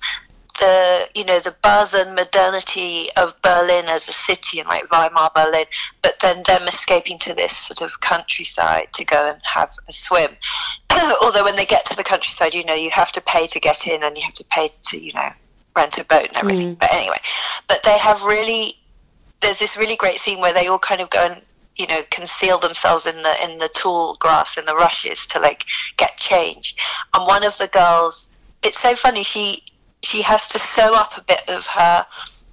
the 0.60 1.10
you 1.14 1.26
know 1.26 1.40
the 1.40 1.56
buzz 1.62 1.94
and 1.94 2.16
modernity 2.16 3.10
of 3.18 3.36
Berlin 3.42 3.86
as 3.86 4.08
a 4.08 4.14
city 4.14 4.60
and 4.60 4.68
like 4.68 4.90
Weimar 4.92 5.32
Berlin, 5.36 5.66
but 6.02 6.16
then 6.22 6.44
them 6.48 6.68
escaping 6.68 7.20
to 7.20 7.34
this 7.34 7.56
sort 7.56 7.82
of 7.82 8.00
countryside 8.02 8.88
to 8.94 9.04
go 9.04 9.30
and 9.30 9.40
have 9.44 9.72
a 9.88 9.94
swim. 9.94 10.32
Although 11.22 11.44
when 11.44 11.56
they 11.56 11.66
get 11.66 11.86
to 11.86 11.96
the 11.96 12.04
countryside, 12.04 12.54
you 12.54 12.64
know 12.64 12.74
you 12.74 12.90
have 12.92 13.12
to 13.14 13.22
pay 13.22 13.48
to 13.48 13.60
get 13.60 13.86
in 13.88 14.04
and 14.04 14.18
you 14.18 14.24
have 14.24 14.34
to 14.34 14.46
pay 14.46 14.70
to 14.84 14.98
you 14.98 15.14
know 15.14 15.30
rent 15.76 15.98
a 15.98 16.06
boat 16.06 16.28
and 16.28 16.38
everything. 16.38 16.76
Mm. 16.76 16.80
But 16.80 16.94
anyway, 16.94 17.20
but 17.68 17.84
they 17.84 17.98
have 17.98 18.24
really 18.24 18.78
there's 19.42 19.60
this 19.60 19.78
really 19.78 19.96
great 19.96 20.20
scene 20.20 20.40
where 20.40 20.54
they 20.54 20.68
all 20.68 20.80
kind 20.80 21.02
of 21.02 21.10
go 21.10 21.26
and 21.26 21.42
you 21.76 21.88
know 21.88 22.02
conceal 22.12 22.58
themselves 22.60 23.06
in 23.06 23.22
the 23.22 23.44
in 23.44 23.58
the 23.58 23.70
tall 23.70 24.16
grass 24.16 24.58
in 24.58 24.66
the 24.66 24.76
rushes 24.76 25.26
to 25.28 25.40
like 25.40 25.66
get 25.98 26.16
change 26.18 26.76
and 27.14 27.28
one 27.28 27.44
of 27.46 27.58
the 27.58 27.68
girls 27.68 28.30
it's 28.64 28.80
so 28.80 28.96
funny 28.96 29.24
she 29.24 29.64
she 30.04 30.22
has 30.22 30.48
to 30.48 30.60
sew 30.60 30.94
up 30.94 31.18
a 31.18 31.22
bit 31.22 31.42
of 31.50 31.66
her 31.66 32.06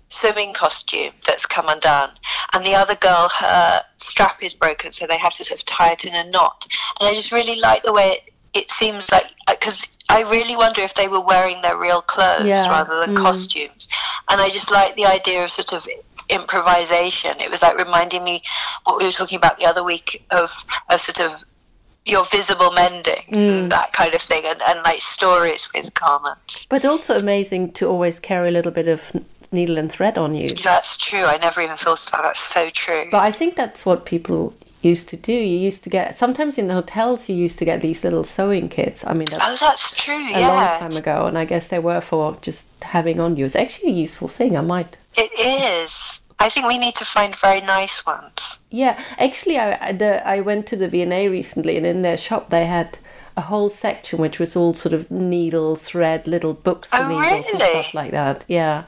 swimming 0.09 0.53
costume 0.53 1.13
that's 1.27 1.47
come 1.47 1.67
undone 1.69 2.11
and 2.53 2.67
the 2.67 2.75
other 2.75 2.95
girl 2.97 3.29
her 3.31 3.83
strap 3.97 4.43
is 4.43 4.53
broken 4.53 4.93
so 4.93 5.07
they 5.07 5.17
have 5.19 5.33
to 5.33 5.43
sort 5.45 5.59
of 5.59 5.65
tie 5.65 5.93
it 5.93 6.05
in 6.05 6.15
a 6.15 6.25
knot 6.31 6.67
and 7.01 7.09
i 7.09 7.15
just 7.15 7.33
really 7.33 7.57
like 7.61 7.83
the 7.83 7.93
way 7.93 8.11
it, 8.13 8.31
it 8.53 8.71
seems 8.71 9.11
like 9.11 9.27
because 9.49 9.83
i 10.11 10.21
really 10.23 10.55
wonder 10.55 10.83
if 10.83 10.93
they 10.95 11.09
were 11.09 11.21
wearing 11.23 11.63
their 11.63 11.79
real 11.79 12.03
clothes 12.03 12.45
Yeah. 12.47 12.69
rather 12.69 13.01
than 13.01 13.15
Mm. 13.15 13.23
costumes 13.23 13.89
and 14.31 14.39
i 14.41 14.51
just 14.51 14.71
like 14.71 14.95
the 14.97 15.07
idea 15.07 15.43
of 15.45 15.51
sort 15.51 15.73
of 15.73 15.89
improvisation 16.33 17.39
it 17.41 17.51
was 17.51 17.63
like 17.63 17.77
reminding 17.79 18.23
me 18.25 18.43
what 18.85 18.99
we 18.99 19.05
were 19.05 19.13
talking 19.13 19.37
about 19.37 19.59
the 19.59 19.67
other 19.67 19.83
week 19.85 20.25
of 20.31 20.51
of 20.91 21.01
sort 21.01 21.21
of 21.21 21.43
your 22.05 22.25
visible 22.27 22.71
mending 22.73 23.23
Mm. 23.31 23.71
that 23.71 23.93
kind 23.93 24.15
of 24.15 24.21
thing 24.23 24.45
and, 24.45 24.61
and 24.69 24.79
like 24.85 25.01
stories 25.01 25.69
with 25.75 25.93
garments 25.95 26.67
But 26.69 26.85
also 26.85 27.17
amazing 27.17 27.73
to 27.75 27.87
always 27.89 28.19
carry 28.19 28.49
a 28.49 28.51
little 28.51 28.73
bit 28.73 28.89
of 28.89 29.01
needle 29.53 29.79
and 29.79 29.91
thread 29.91 30.17
on 30.19 30.35
you. 30.35 30.49
that's 30.55 30.97
true 30.97 31.25
i 31.25 31.37
never 31.39 31.61
even 31.61 31.77
thought 31.77 32.05
of 32.05 32.11
that 32.13 32.23
that's 32.23 32.41
so 32.41 32.69
true 32.71 33.05
But 33.11 33.23
I 33.23 33.31
think 33.33 33.55
that's 33.57 33.87
what 33.87 34.05
people 34.05 34.55
used 34.95 35.09
to 35.11 35.17
do. 35.17 35.33
You 35.33 35.59
used 35.71 35.85
to 35.85 35.91
get 35.91 36.19
sometimes 36.19 36.59
in 36.59 36.67
the 36.67 36.75
hotels 36.75 37.29
you 37.29 37.37
used 37.37 37.57
to 37.61 37.65
get 37.65 37.83
these 37.83 38.03
little 38.03 38.25
sewing 38.25 38.69
kits. 38.69 39.05
I 39.07 39.13
mean 39.13 39.29
oh 39.33 39.39
that's 39.39 39.61
that's 39.61 39.91
true 39.93 40.17
a 40.35 40.41
long 40.41 40.79
time 40.81 40.97
ago, 40.97 41.27
and 41.29 41.39
I 41.39 41.45
guess 41.45 41.69
they 41.69 41.79
were 41.79 42.01
for 42.01 42.37
just 42.43 42.65
having 42.83 43.21
on 43.21 43.37
you. 43.37 43.45
It's 43.47 43.55
actually 43.55 43.91
a 43.91 43.99
useful 44.07 44.27
thing. 44.27 44.57
I 44.57 44.61
might. 44.75 44.97
it 45.17 45.31
is 45.39 46.19
i 46.47 46.49
think 46.49 46.67
we 46.67 46.79
need 46.79 46.95
to 46.95 47.05
find 47.05 47.35
very 47.37 47.61
nice 47.77 47.97
ones 48.07 48.59
Yeah, 48.83 48.95
actually, 49.19 49.59
I 49.59 49.93
the, 49.93 50.13
I 50.27 50.41
went 50.41 50.67
to 50.71 50.77
the 50.77 50.89
V&A 50.89 51.29
recently, 51.29 51.77
and 51.77 51.87
in 51.87 52.01
their 52.03 52.17
shop 52.17 52.49
they 52.49 52.65
had 52.65 52.89
a 53.37 53.43
whole 53.51 53.71
section 53.71 54.19
which 54.25 54.39
was 54.43 54.57
all 54.57 54.73
sort 54.75 54.95
of 54.99 55.11
needle 55.11 55.77
thread, 55.77 56.27
little 56.27 56.55
books 56.55 56.89
for 56.91 57.03
Oh, 57.03 57.09
needles 57.09 57.47
and 57.53 57.61
stuff 57.61 57.93
like 58.01 58.13
that. 58.13 58.45
Yeah. 58.49 58.85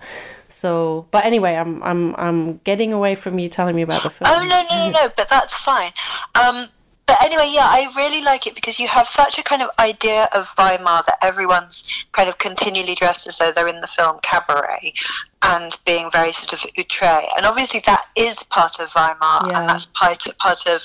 So, 0.49 1.07
but 1.11 1.23
anyway, 1.31 1.55
I'm 1.63 1.83
I'm 1.83 2.03
I'm 2.17 2.41
getting 2.65 2.91
away 2.93 3.15
from 3.15 3.39
you 3.39 3.49
telling 3.51 3.77
me 3.77 3.83
about 3.83 4.03
the 4.05 4.11
film. 4.17 4.31
Oh 4.33 4.41
no, 4.41 4.63
no, 4.71 4.77
no, 4.87 4.91
no! 4.91 5.13
But 5.15 5.29
that's 5.29 5.55
fine. 5.55 5.93
Um, 6.35 6.69
but 7.07 7.23
anyway, 7.23 7.51
yeah, 7.53 7.67
I 7.67 7.93
really 7.97 8.23
like 8.23 8.47
it 8.47 8.55
because 8.55 8.79
you 8.79 8.89
have 8.89 9.07
such 9.07 9.39
a 9.39 9.43
kind 9.43 9.63
of 9.63 9.71
idea 9.79 10.29
of 10.33 10.49
Weimar 10.57 11.03
that 11.07 11.19
everyone's 11.23 11.85
kind 12.13 12.29
of 12.29 12.39
continually 12.39 12.95
dressed 12.95 13.27
as 13.27 13.37
though 13.39 13.53
they're 13.53 13.69
in 13.69 13.81
the 13.81 13.87
film 13.89 14.19
Cabaret, 14.23 14.95
and 15.43 15.79
being 15.85 16.11
very 16.11 16.33
sort 16.33 16.55
of 16.55 16.71
outre. 16.79 17.27
And 17.37 17.45
obviously, 17.45 17.83
that 17.87 18.07
is 18.17 18.43
part 18.45 18.81
of 18.81 18.91
Weimar, 18.95 19.49
Yeah. 19.49 19.61
and 19.61 19.69
that's 19.69 19.87
part 19.87 20.25
part 20.39 20.67
of 20.67 20.83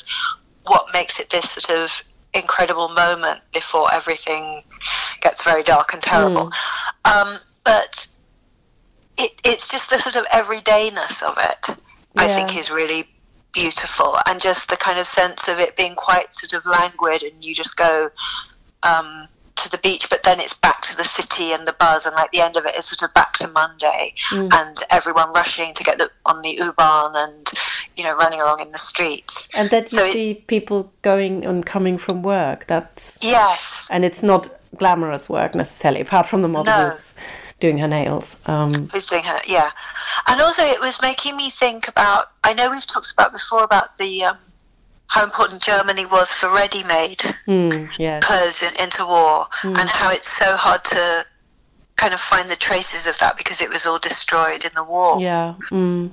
what 0.65 0.88
makes 0.93 1.19
it 1.19 1.29
this 1.29 1.49
sort 1.49 1.69
of 1.69 1.91
incredible 2.33 2.89
moment 2.89 3.39
before 3.53 3.91
everything 3.91 4.63
gets 5.21 5.43
very 5.43 5.63
dark 5.63 5.93
and 5.93 6.03
terrible. 6.03 6.51
Um, 7.05 7.38
but 7.63 8.07
it, 9.17 9.31
it's 9.43 9.67
just 9.67 9.89
the 9.89 9.99
sort 9.99 10.15
of 10.15 10.25
everydayness 10.25 11.23
of 11.23 11.38
it. 11.38 11.77
I 12.17 12.27
think 12.27 12.57
is 12.57 12.69
really 12.69 13.07
beautiful, 13.53 14.18
and 14.27 14.39
just 14.41 14.70
the 14.70 14.77
kind 14.77 15.00
of 15.00 15.08
sense 15.08 15.48
of 15.48 15.60
it 15.60 15.75
being 15.75 15.96
quite 15.96 16.34
sort 16.36 16.53
of 16.53 16.65
languid, 16.65 17.24
and 17.24 17.44
you 17.44 17.53
just 17.53 17.75
go 17.77 18.10
um, 18.84 19.27
to 19.56 19.70
the 19.70 19.77
beach, 19.79 20.10
but 20.10 20.24
then 20.24 20.39
it's 20.39 20.53
back 20.53 20.82
to 20.84 20.96
the 20.96 21.03
city 21.03 21.51
and 21.51 21.68
the 21.68 21.74
buzz, 21.74 22.06
and 22.06 22.15
like 22.15 22.32
the 22.32 22.39
end 22.39 22.56
of 22.56 22.65
it 22.65 22.75
is 22.77 22.86
sort 22.86 23.01
of 23.01 23.13
back 23.13 23.34
to 23.34 23.48
Monday, 23.48 24.13
Mm. 24.32 24.50
and 24.53 24.77
everyone 24.89 25.34
rushing 25.34 25.74
to 25.74 25.84
get 25.84 25.98
the, 25.98 26.10
on 26.25 26.41
the 26.41 26.51
U-Bahn 26.51 27.15
and 27.15 27.50
you 27.98 28.03
know 28.03 28.15
running 28.15 28.39
along 28.39 28.62
in 28.62 28.72
the 28.72 28.77
streets. 28.77 29.50
And 29.53 29.70
that 29.72 29.91
you 29.91 29.98
So 29.98 30.06
it- 30.06 30.13
see 30.13 30.34
people 30.48 30.91
going 31.01 31.46
and 31.46 31.65
coming 31.65 31.98
from 31.98 32.24
work. 32.24 32.68
That's 32.68 33.18
Yes, 33.22 33.88
and 33.89 34.06
it's 34.06 34.24
not 34.24 34.48
glamorous 34.77 35.27
work 35.27 35.56
necessarily, 35.56 36.01
apart 36.01 36.27
from 36.29 36.41
the 36.41 36.48
models 36.48 37.13
No. 37.15 37.24
Doing 37.59 37.77
her 37.79 37.87
nails. 37.87 38.35
Um, 38.45 38.89
who's 38.89 39.07
doing 39.07 39.23
her? 39.23 39.39
Yeah, 39.45 39.71
and 40.27 40.41
also 40.41 40.63
it 40.63 40.79
was 40.79 41.01
making 41.01 41.35
me 41.37 41.49
think 41.49 41.87
about. 41.87 42.31
I 42.43 42.53
know 42.53 42.69
we've 42.69 42.85
talked 42.85 43.11
about 43.11 43.31
before 43.31 43.63
about 43.63 43.97
the 43.97 44.25
um, 44.25 44.37
how 45.07 45.23
important 45.23 45.61
Germany 45.61 46.05
was 46.05 46.31
for 46.31 46.49
ready-made 46.49 47.21
hmm, 47.45 47.85
yes. 47.97 48.23
clothes 48.23 48.61
in, 48.61 48.75
into 48.79 49.05
war, 49.05 49.47
and 49.63 49.89
how 49.89 50.11
it's 50.11 50.29
so 50.29 50.55
hard 50.55 50.83
to 50.85 51.25
kind 51.95 52.13
of 52.13 52.19
find 52.19 52.47
the 52.47 52.55
traces 52.55 53.05
of 53.05 53.17
that 53.17 53.35
because 53.37 53.59
it 53.59 53.69
was 53.69 53.85
all 53.85 53.99
destroyed 53.99 54.63
in 54.63 54.71
the 54.73 54.83
war. 54.83 55.19
Yeah. 55.19 55.55
Mm. 55.69 56.11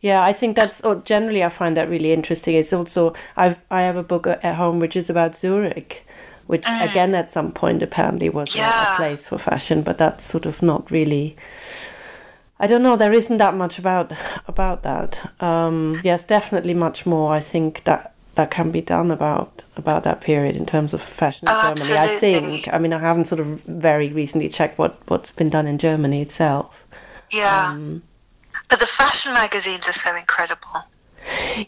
Yeah, 0.00 0.22
I 0.22 0.32
think 0.32 0.56
that's 0.56 0.80
or 0.82 0.96
generally 0.96 1.42
I 1.42 1.48
find 1.48 1.76
that 1.76 1.90
really 1.90 2.12
interesting. 2.12 2.54
It's 2.54 2.72
also 2.72 3.14
I've 3.36 3.64
I 3.70 3.82
have 3.82 3.96
a 3.96 4.02
book 4.02 4.26
at 4.26 4.54
home 4.54 4.78
which 4.78 4.94
is 4.94 5.10
about 5.10 5.36
Zurich, 5.36 6.06
which 6.48 6.64
again 6.66 7.14
at 7.14 7.30
some 7.30 7.52
point 7.52 7.82
apparently 7.82 8.28
was 8.28 8.56
a- 8.56 8.60
a, 8.60 8.94
place 8.96 9.28
for 9.28 9.38
fashion, 9.38 9.82
but 9.82 9.96
that's 9.98 10.24
sort 10.24 10.46
of 10.46 10.60
not 10.62 10.90
really. 10.90 11.36
I 12.58 12.66
don't 12.66 12.82
know. 12.82 12.96
There 12.96 13.12
isn't 13.12 13.36
that 13.38 13.54
much 13.54 13.78
about 13.78 14.10
about 14.48 14.82
that. 14.82 15.30
Um, 15.40 16.00
yes, 16.02 16.22
definitely 16.24 16.74
much 16.74 17.06
more. 17.06 17.32
I 17.32 17.40
think 17.40 17.84
that 17.84 18.14
that 18.34 18.50
can 18.50 18.70
be 18.70 18.80
done 18.80 19.10
about 19.10 19.62
about 19.76 20.02
that 20.04 20.20
period 20.20 20.56
in 20.56 20.64
terms 20.66 20.94
of 20.94 21.02
fashion 21.02 21.46
in 21.48 21.54
Oh, 21.54 21.74
Germany. 21.74 21.98
I 21.98 22.18
think. 22.18 22.68
I 22.72 22.78
mean, 22.78 22.92
I 22.92 22.98
haven't 22.98 23.26
sort 23.26 23.40
of 23.40 23.46
very 23.64 24.08
recently 24.08 24.48
checked 24.48 24.78
what 24.78 24.96
what's 25.08 25.30
been 25.30 25.50
done 25.50 25.66
in 25.68 25.78
Germany 25.78 26.22
itself. 26.22 26.74
Yeah. 27.30 27.68
Um, 27.72 28.02
but 28.70 28.80
the 28.80 28.86
fashion 28.86 29.34
magazines 29.34 29.86
are 29.86 29.92
so 29.92 30.16
incredible. 30.16 30.82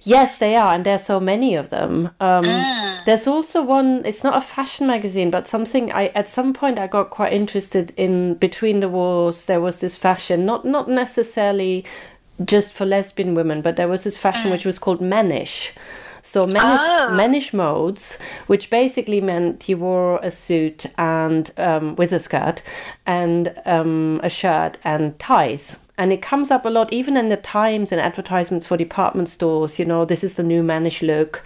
Yes, 0.02 0.38
they 0.38 0.56
are, 0.56 0.74
and 0.74 0.84
there's 0.84 1.04
so 1.04 1.20
many 1.20 1.54
of 1.54 1.70
them. 1.70 2.10
Um, 2.20 2.44
Mm. 2.44 3.04
There's 3.06 3.26
also 3.26 3.62
one. 3.62 4.02
It's 4.04 4.22
not 4.22 4.36
a 4.36 4.40
fashion 4.40 4.86
magazine, 4.86 5.30
but 5.30 5.48
something. 5.48 5.90
I 5.92 6.06
at 6.14 6.28
some 6.28 6.52
point 6.52 6.78
I 6.78 6.86
got 6.86 7.10
quite 7.10 7.32
interested 7.32 7.92
in. 7.96 8.34
Between 8.34 8.80
the 8.80 8.88
wars, 8.88 9.44
there 9.46 9.60
was 9.60 9.78
this 9.78 9.96
fashion, 9.96 10.44
not 10.46 10.64
not 10.66 10.88
necessarily 10.88 11.84
just 12.44 12.72
for 12.72 12.84
lesbian 12.86 13.34
women, 13.34 13.62
but 13.62 13.76
there 13.76 13.88
was 13.88 14.02
this 14.04 14.16
fashion 14.16 14.50
which 14.50 14.64
was 14.66 14.78
called 14.78 15.00
Mannish. 15.00 15.72
So 16.22 16.46
Mannish, 16.46 16.80
Oh. 16.80 17.14
Mannish 17.16 17.52
modes, 17.54 18.18
which 18.46 18.70
basically 18.70 19.20
meant 19.20 19.68
you 19.68 19.78
wore 19.78 20.20
a 20.22 20.30
suit 20.30 20.86
and 20.98 21.50
um, 21.56 21.96
with 21.96 22.12
a 22.12 22.20
skirt 22.20 22.62
and 23.06 23.52
um, 23.66 24.20
a 24.22 24.28
shirt 24.30 24.76
and 24.84 25.18
ties. 25.18 25.78
And 26.00 26.14
it 26.14 26.22
comes 26.22 26.50
up 26.50 26.64
a 26.64 26.70
lot, 26.70 26.92
even 26.94 27.14
in 27.16 27.28
the 27.28 27.36
Times 27.36 27.92
and 27.92 28.00
advertisements 28.00 28.66
for 28.66 28.76
department 28.78 29.28
stores. 29.28 29.78
You 29.78 29.84
know, 29.84 30.06
this 30.06 30.24
is 30.24 30.34
the 30.34 30.42
new 30.42 30.62
Mannish 30.62 31.02
look, 31.02 31.42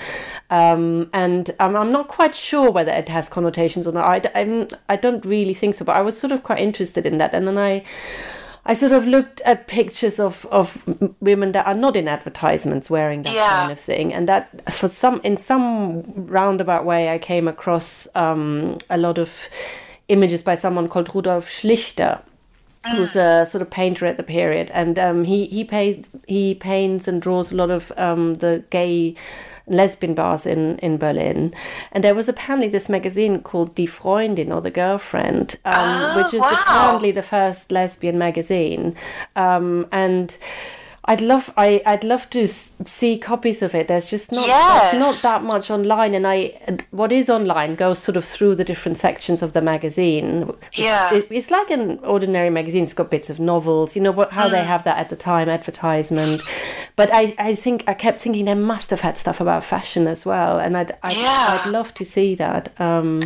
um, 0.49 1.11
and 1.13 1.45
um, 1.59 1.75
I'm 1.75 1.91
not 1.91 2.07
quite 2.07 2.37
sure 2.37 2.71
whether 2.71 2.93
it 2.93 3.09
has 3.09 3.29
connotations 3.29 3.85
or 3.89 3.93
not. 3.93 4.05
I, 4.05 4.41
I'm, 4.41 4.69
I 4.89 4.95
don't 4.97 5.25
really 5.25 5.55
think 5.55 5.75
so, 5.75 5.85
but 5.85 5.97
I 5.97 6.03
was 6.03 6.17
sort 6.17 6.33
of 6.33 6.45
quite 6.45 6.61
interested 6.61 7.05
in 7.05 7.19
that, 7.19 7.35
and 7.35 7.47
then 7.49 7.59
I. 7.59 7.83
I 8.67 8.73
sort 8.73 8.93
of 8.93 9.07
looked 9.07 9.43
at 9.43 9.67
pictures 9.67 10.19
of, 10.19 10.47
of 10.51 10.67
women 11.21 11.53
that 11.53 11.67
are 11.67 11.75
not 11.75 11.97
in 11.97 12.09
advertisements 12.09 12.89
wearing 12.89 13.23
that 13.25 13.35
Yeah. 13.35 13.49
kind 13.59 13.71
of 13.73 13.79
thing, 13.79 14.15
and 14.15 14.27
that 14.27 14.73
for 14.73 14.89
some 14.89 15.21
in 15.23 15.37
some 15.37 16.03
roundabout 16.37 16.87
way, 16.87 17.11
I 17.11 17.19
came 17.19 17.47
across 17.47 18.09
um, 18.15 18.79
a 18.89 18.97
lot 18.97 19.19
of 19.19 19.31
images 20.09 20.41
by 20.41 20.55
someone 20.57 20.89
called 20.89 21.15
Rudolf 21.15 21.47
Schlichter, 21.47 22.21
who's 22.91 23.17
a 23.17 23.47
sort 23.51 23.63
of 23.63 23.71
painter 23.71 24.07
at 24.07 24.17
the 24.17 24.23
period, 24.23 24.71
and 24.73 24.99
um, 24.99 25.25
he 25.25 25.47
he 25.47 25.65
paints 25.65 26.09
he 26.27 26.55
paints 26.55 27.09
and 27.09 27.21
draws 27.23 27.53
a 27.53 27.55
lot 27.55 27.71
of 27.71 27.93
um, 27.97 28.37
the 28.37 28.63
gay 28.71 29.15
lesbian 29.67 30.15
bars 30.15 30.45
in 30.47 30.79
in 30.79 30.99
Berlin, 30.99 31.55
and 31.93 32.05
there 32.05 32.15
was 32.15 32.29
apparently 32.29 32.69
this 32.69 32.89
magazine 32.89 33.41
called 33.43 33.75
Die 33.75 33.87
Freundin 33.87 34.53
or 34.55 34.61
the 34.61 34.71
Girlfriend, 34.71 35.57
um, 35.65 35.75
Oh, 35.77 36.23
which 36.23 36.35
is 36.35 36.41
wow. 36.41 36.53
apparently 36.61 37.11
the 37.13 37.23
first 37.23 37.71
lesbian 37.73 38.19
magazine, 38.19 38.95
um, 39.37 39.87
and. 39.91 40.37
I'd 41.07 41.21
love 41.21 41.51
I 41.57 41.83
I'd 41.85 42.03
love 42.03 42.31
to 42.31 42.49
see 42.87 43.19
copies 43.19 43.61
of 43.61 43.75
it. 43.75 43.89
There's 43.89 44.07
just 44.09 44.33
not 44.33 44.47
Yes. 44.47 44.95
not 44.95 45.17
that 45.23 45.43
much 45.43 45.71
online, 45.71 46.15
and 46.15 46.27
I 46.27 46.59
what 46.93 47.13
is 47.13 47.29
online 47.29 47.75
goes 47.75 47.99
sort 47.99 48.17
of 48.17 48.25
through 48.25 48.55
the 48.55 48.65
different 48.65 48.97
sections 48.99 49.43
of 49.43 49.53
the 49.53 49.61
magazine. 49.61 50.51
Yeah. 50.73 51.13
it- 51.13 51.29
it's 51.31 51.51
like 51.51 51.71
an 51.71 51.99
ordinary 52.05 52.49
magazine. 52.51 52.85
It's 52.85 52.95
got 52.95 53.11
bits 53.11 53.29
of 53.29 53.39
novels, 53.39 53.95
you 53.95 54.01
know 54.03 54.13
what 54.13 54.33
how 54.33 54.47
Mm. 54.49 54.53
they 54.53 54.65
have 54.65 54.85
that 54.85 54.97
at 54.97 55.11
the 55.11 55.17
time 55.17 55.49
advertisement. 55.51 56.41
But 56.97 57.11
I 57.13 57.35
I 57.39 57.55
think 57.55 57.85
I 57.87 57.93
kept 57.95 58.23
thinking 58.23 58.47
they 58.47 58.55
must 58.55 58.89
have 58.91 59.01
had 59.01 59.19
stuff 59.19 59.41
about 59.41 59.63
fashion 59.65 60.07
as 60.07 60.25
well, 60.25 60.59
and 60.59 60.75
I'd 60.77 60.97
I'd, 61.03 61.17
Yeah. 61.19 61.61
I'd 61.65 61.71
love 61.71 61.93
to 61.95 62.05
see 62.05 62.35
that. 62.37 62.69
Um, 62.81 63.21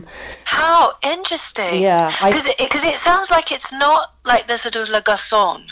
How 0.45 0.95
interesting. 1.03 1.81
Yeah, 1.81 2.13
Because 2.25 2.47
it, 2.47 2.57
it 2.95 2.99
sounds 2.99 3.31
like 3.31 3.53
it's 3.53 3.71
not 3.73 4.13
like 4.25 4.47
the 4.49 4.59
sort 4.59 4.75
of 4.77 4.89
La 4.89 5.01
Garçonne. 5.01 5.67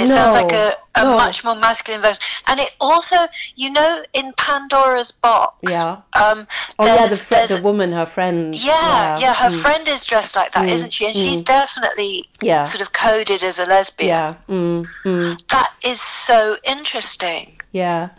It 0.00 0.08
No, 0.08 0.14
sounds 0.14 0.34
like 0.34 0.52
a, 0.52 0.76
a 0.96 1.04
no. 1.04 1.16
much 1.16 1.44
more 1.44 1.54
masculine 1.54 2.00
version. 2.00 2.22
And 2.46 2.58
it 2.60 2.72
also, 2.80 3.16
you 3.56 3.70
know, 3.70 4.02
in 4.14 4.32
Pandora's 4.36 5.10
box. 5.10 5.56
Yeah. 5.62 6.00
Um, 6.14 6.46
oh 6.78 6.86
yeah, 6.86 7.06
the 7.06 7.16
fr- 7.16 7.46
the 7.46 7.60
woman, 7.62 7.92
her 7.92 8.06
friend. 8.06 8.54
Yeah, 8.54 9.18
yeah, 9.18 9.34
her 9.34 9.50
mm, 9.50 9.60
friend 9.62 9.86
is 9.88 10.04
dressed 10.04 10.34
like 10.36 10.52
that, 10.52 10.66
not 10.66 10.92
she? 10.92 11.06
And 11.06 11.14
she's 11.14 11.42
definitely 11.44 12.24
Yeah. 12.40 12.64
sort 12.64 12.80
of 12.80 12.92
coded 12.92 13.42
as 13.44 13.58
a 13.58 13.66
lesbian. 13.66 14.08
Yeah. 14.08 14.34
Mm, 14.48 14.86
mm, 15.04 15.48
That 15.48 15.72
is 15.84 16.00
so 16.00 16.56
interesting. 16.64 17.59
Yeah. 17.72 18.10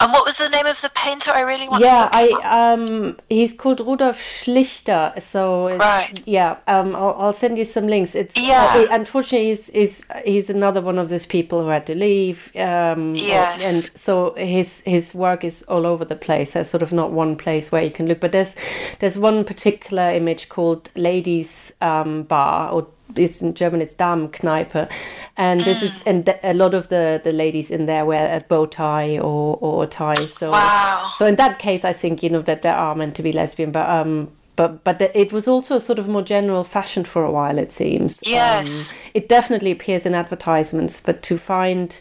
And 0.00 0.12
what 0.12 0.24
was 0.26 0.36
the 0.36 0.48
name 0.48 0.66
of 0.66 0.80
the 0.80 0.90
painter? 0.90 1.30
I 1.34 1.40
really 1.40 1.68
want 1.68 1.82
Yeah, 1.82 2.08
to 2.08 2.16
I 2.16 2.72
um 2.72 3.16
he's 3.28 3.52
called 3.54 3.80
Rudolf 3.80 4.18
Schlichter. 4.20 5.20
So 5.22 5.76
Right. 5.76 6.22
yeah, 6.26 6.56
um 6.66 6.94
I'll, 6.94 7.14
I'll 7.18 7.32
send 7.32 7.56
you 7.58 7.64
some 7.64 7.86
links. 7.86 8.14
It's 8.14 8.36
Yeah. 8.36 8.64
uh, 8.76 8.86
unfortunately 8.90 9.48
he's, 9.48 9.66
he's 9.68 10.04
he's 10.24 10.50
another 10.50 10.80
one 10.82 10.98
of 10.98 11.08
those 11.08 11.26
people 11.26 11.62
who 11.62 11.68
had 11.68 11.86
to 11.86 11.94
leave. 11.94 12.50
Um, 12.56 13.14
Yes. 13.14 13.60
and 13.62 13.90
so 13.94 14.34
his 14.34 14.80
his 14.84 15.14
work 15.14 15.42
is 15.42 15.62
all 15.64 15.86
over 15.86 16.04
the 16.04 16.16
place. 16.16 16.52
There's 16.52 16.68
sort 16.70 16.82
of 16.82 16.92
not 16.92 17.10
one 17.10 17.36
place 17.36 17.72
where 17.72 17.82
you 17.82 17.90
can 17.90 18.06
look, 18.06 18.20
but 18.20 18.32
there's 18.32 18.54
there's 19.00 19.16
one 19.18 19.44
particular 19.44 20.10
image 20.10 20.48
called 20.48 20.90
Ladies 20.94 21.72
um, 21.80 22.24
Bar 22.24 22.70
or. 22.72 22.86
It's 23.16 23.40
in 23.42 23.54
German. 23.54 23.80
It's 23.82 23.94
Damenkneipe, 23.94 24.88
and 25.36 25.60
this 25.62 25.82
is 25.82 25.90
and 26.06 26.26
th- 26.26 26.38
a 26.42 26.52
lot 26.54 26.74
of 26.74 26.88
the 26.88 27.20
the 27.24 27.32
ladies 27.32 27.70
in 27.70 27.86
there 27.86 28.04
wear 28.04 28.36
a 28.36 28.40
bow 28.40 28.66
tie 28.66 29.18
or 29.18 29.56
or 29.60 29.86
ties. 29.86 30.32
So 30.34 30.50
Wow. 30.50 31.12
so 31.16 31.26
in 31.26 31.36
that 31.36 31.58
case, 31.58 31.84
I 31.84 31.92
think 31.92 32.22
you 32.22 32.30
know 32.30 32.42
that 32.42 32.62
they 32.62 32.68
are 32.68 32.94
meant 32.94 33.14
to 33.16 33.22
be 33.22 33.32
lesbian, 33.32 33.72
but 33.72 33.88
um, 33.88 34.28
but 34.56 34.84
but 34.84 34.98
the, 34.98 35.18
it 35.18 35.32
was 35.32 35.48
also 35.48 35.76
a 35.76 35.80
sort 35.80 35.98
of 35.98 36.06
more 36.06 36.22
general 36.22 36.64
fashion 36.64 37.04
for 37.04 37.24
a 37.24 37.30
while. 37.30 37.58
It 37.58 37.72
seems. 37.72 38.16
Yes. 38.22 38.90
Um, 38.90 38.96
it 39.14 39.28
definitely 39.28 39.72
appears 39.72 40.04
in 40.06 40.14
advertisements, 40.14 41.00
but 41.00 41.22
to 41.22 41.38
find 41.38 41.98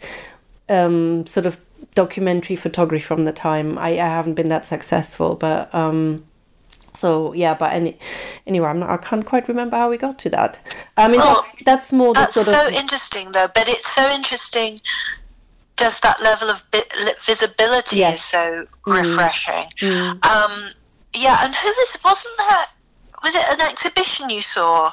um 0.70 1.26
sort 1.26 1.46
of 1.46 1.58
documentary 1.96 2.56
photography 2.56 3.04
from 3.04 3.24
the 3.26 3.32
time, 3.32 3.78
I, 3.78 3.92
I 3.92 4.08
haven't 4.10 4.34
been 4.36 4.50
that 4.50 4.66
successful, 4.68 5.36
but 5.36 5.74
um. 5.74 6.26
So 7.00 7.34
yeah, 7.34 7.54
but 7.54 7.74
any, 7.74 7.98
anyway, 8.48 8.68
I'm 8.70 8.80
not, 8.80 8.90
I 8.90 8.98
can't 8.98 9.26
quite 9.26 9.48
remember 9.48 9.78
how 9.78 9.90
we 9.90 9.98
got 9.98 10.18
to 10.20 10.30
that. 10.32 10.60
I 10.98 11.08
mean, 11.08 11.22
that's 11.22 11.56
that's 11.64 11.92
more 11.92 12.14
the 12.14 12.22
That's 12.22 12.34
sort 12.34 12.48
so 12.48 12.68
of 12.68 12.74
interesting, 12.74 13.32
though. 13.34 13.50
But 13.54 13.68
it's 13.68 13.94
so 13.94 14.10
interesting. 14.10 14.82
Just 15.78 16.02
that 16.02 16.20
level 16.22 16.50
of 16.50 16.64
visibility 17.26 17.98
Yes. 17.98 18.20
is 18.20 18.26
so 18.26 18.66
Mm. 18.88 19.02
refreshing. 19.12 19.68
Mm. 19.82 20.26
Um, 20.26 20.72
yeah, 21.14 21.46
and 21.46 21.54
who 21.54 21.68
was? 21.68 21.98
Wasn't 22.04 22.38
that? 22.38 22.70
Was 23.24 23.36
it 23.36 23.46
an 23.50 23.62
exhibition 23.62 24.30
you 24.30 24.42
saw 24.42 24.92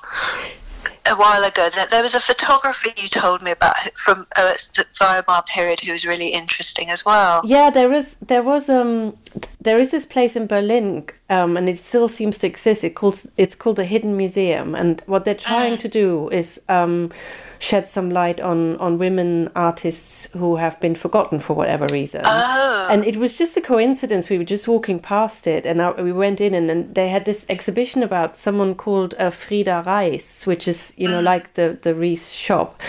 a 1.06 1.16
while 1.16 1.44
ago? 1.44 1.70
That 1.70 1.90
there 1.90 2.02
was 2.02 2.14
a 2.14 2.20
photographer 2.20 2.88
you 2.96 3.08
told 3.08 3.42
me 3.42 3.50
about 3.50 3.76
from 3.98 4.26
uh, 4.36 4.54
the 4.74 4.86
Weimar 5.00 5.42
period 5.44 5.80
who 5.80 5.92
was 5.92 6.04
really 6.04 6.28
interesting 6.28 6.90
as 6.90 7.04
well. 7.04 7.42
Yeah, 7.44 7.70
there 7.70 7.92
is 7.92 8.16
there 8.26 8.42
was 8.42 8.68
um 8.68 9.16
there 9.60 9.78
is 9.78 9.90
this 9.90 10.06
place 10.06 10.36
in 10.36 10.46
Berlin 10.46 11.06
um 11.30 11.56
and 11.56 11.68
it 11.68 11.78
still 11.78 12.08
seems 12.08 12.38
to 12.38 12.46
exist. 12.46 12.84
It 12.84 12.94
calls 12.94 13.26
it's 13.36 13.54
called 13.54 13.76
the 13.76 13.84
Hidden 13.84 14.16
Museum 14.16 14.74
and 14.74 15.02
what 15.06 15.24
they're 15.24 15.34
trying 15.34 15.78
to 15.78 15.88
do 15.88 16.28
is 16.30 16.60
um 16.68 17.12
shed 17.64 17.88
some 17.88 18.10
light 18.10 18.40
on 18.40 18.76
on 18.76 18.98
women 18.98 19.50
artists 19.56 20.28
who 20.32 20.56
have 20.56 20.78
been 20.80 20.94
forgotten 20.94 21.38
for 21.40 21.54
whatever 21.54 21.86
reason. 21.86 22.20
Oh. 22.24 22.88
And 22.90 23.04
it 23.04 23.16
was 23.16 23.32
just 23.42 23.56
a 23.56 23.60
coincidence. 23.60 24.28
We 24.28 24.38
were 24.38 24.50
just 24.56 24.68
walking 24.68 24.98
past 24.98 25.46
it, 25.46 25.64
and 25.64 25.80
I, 25.80 25.90
we 26.08 26.12
went 26.12 26.40
in, 26.40 26.54
and, 26.54 26.68
then 26.68 26.92
they 26.92 27.08
had 27.08 27.24
this 27.24 27.46
exhibition 27.48 28.02
about 28.02 28.38
someone 28.38 28.74
called 28.74 29.14
uh, 29.18 29.30
Frieda 29.30 29.82
Riess, 29.86 30.46
which 30.46 30.68
is 30.68 30.92
you 30.96 31.08
know 31.08 31.20
like 31.20 31.54
the 31.54 31.78
the 31.82 31.94
Reiss 31.94 32.30
shop, 32.30 32.80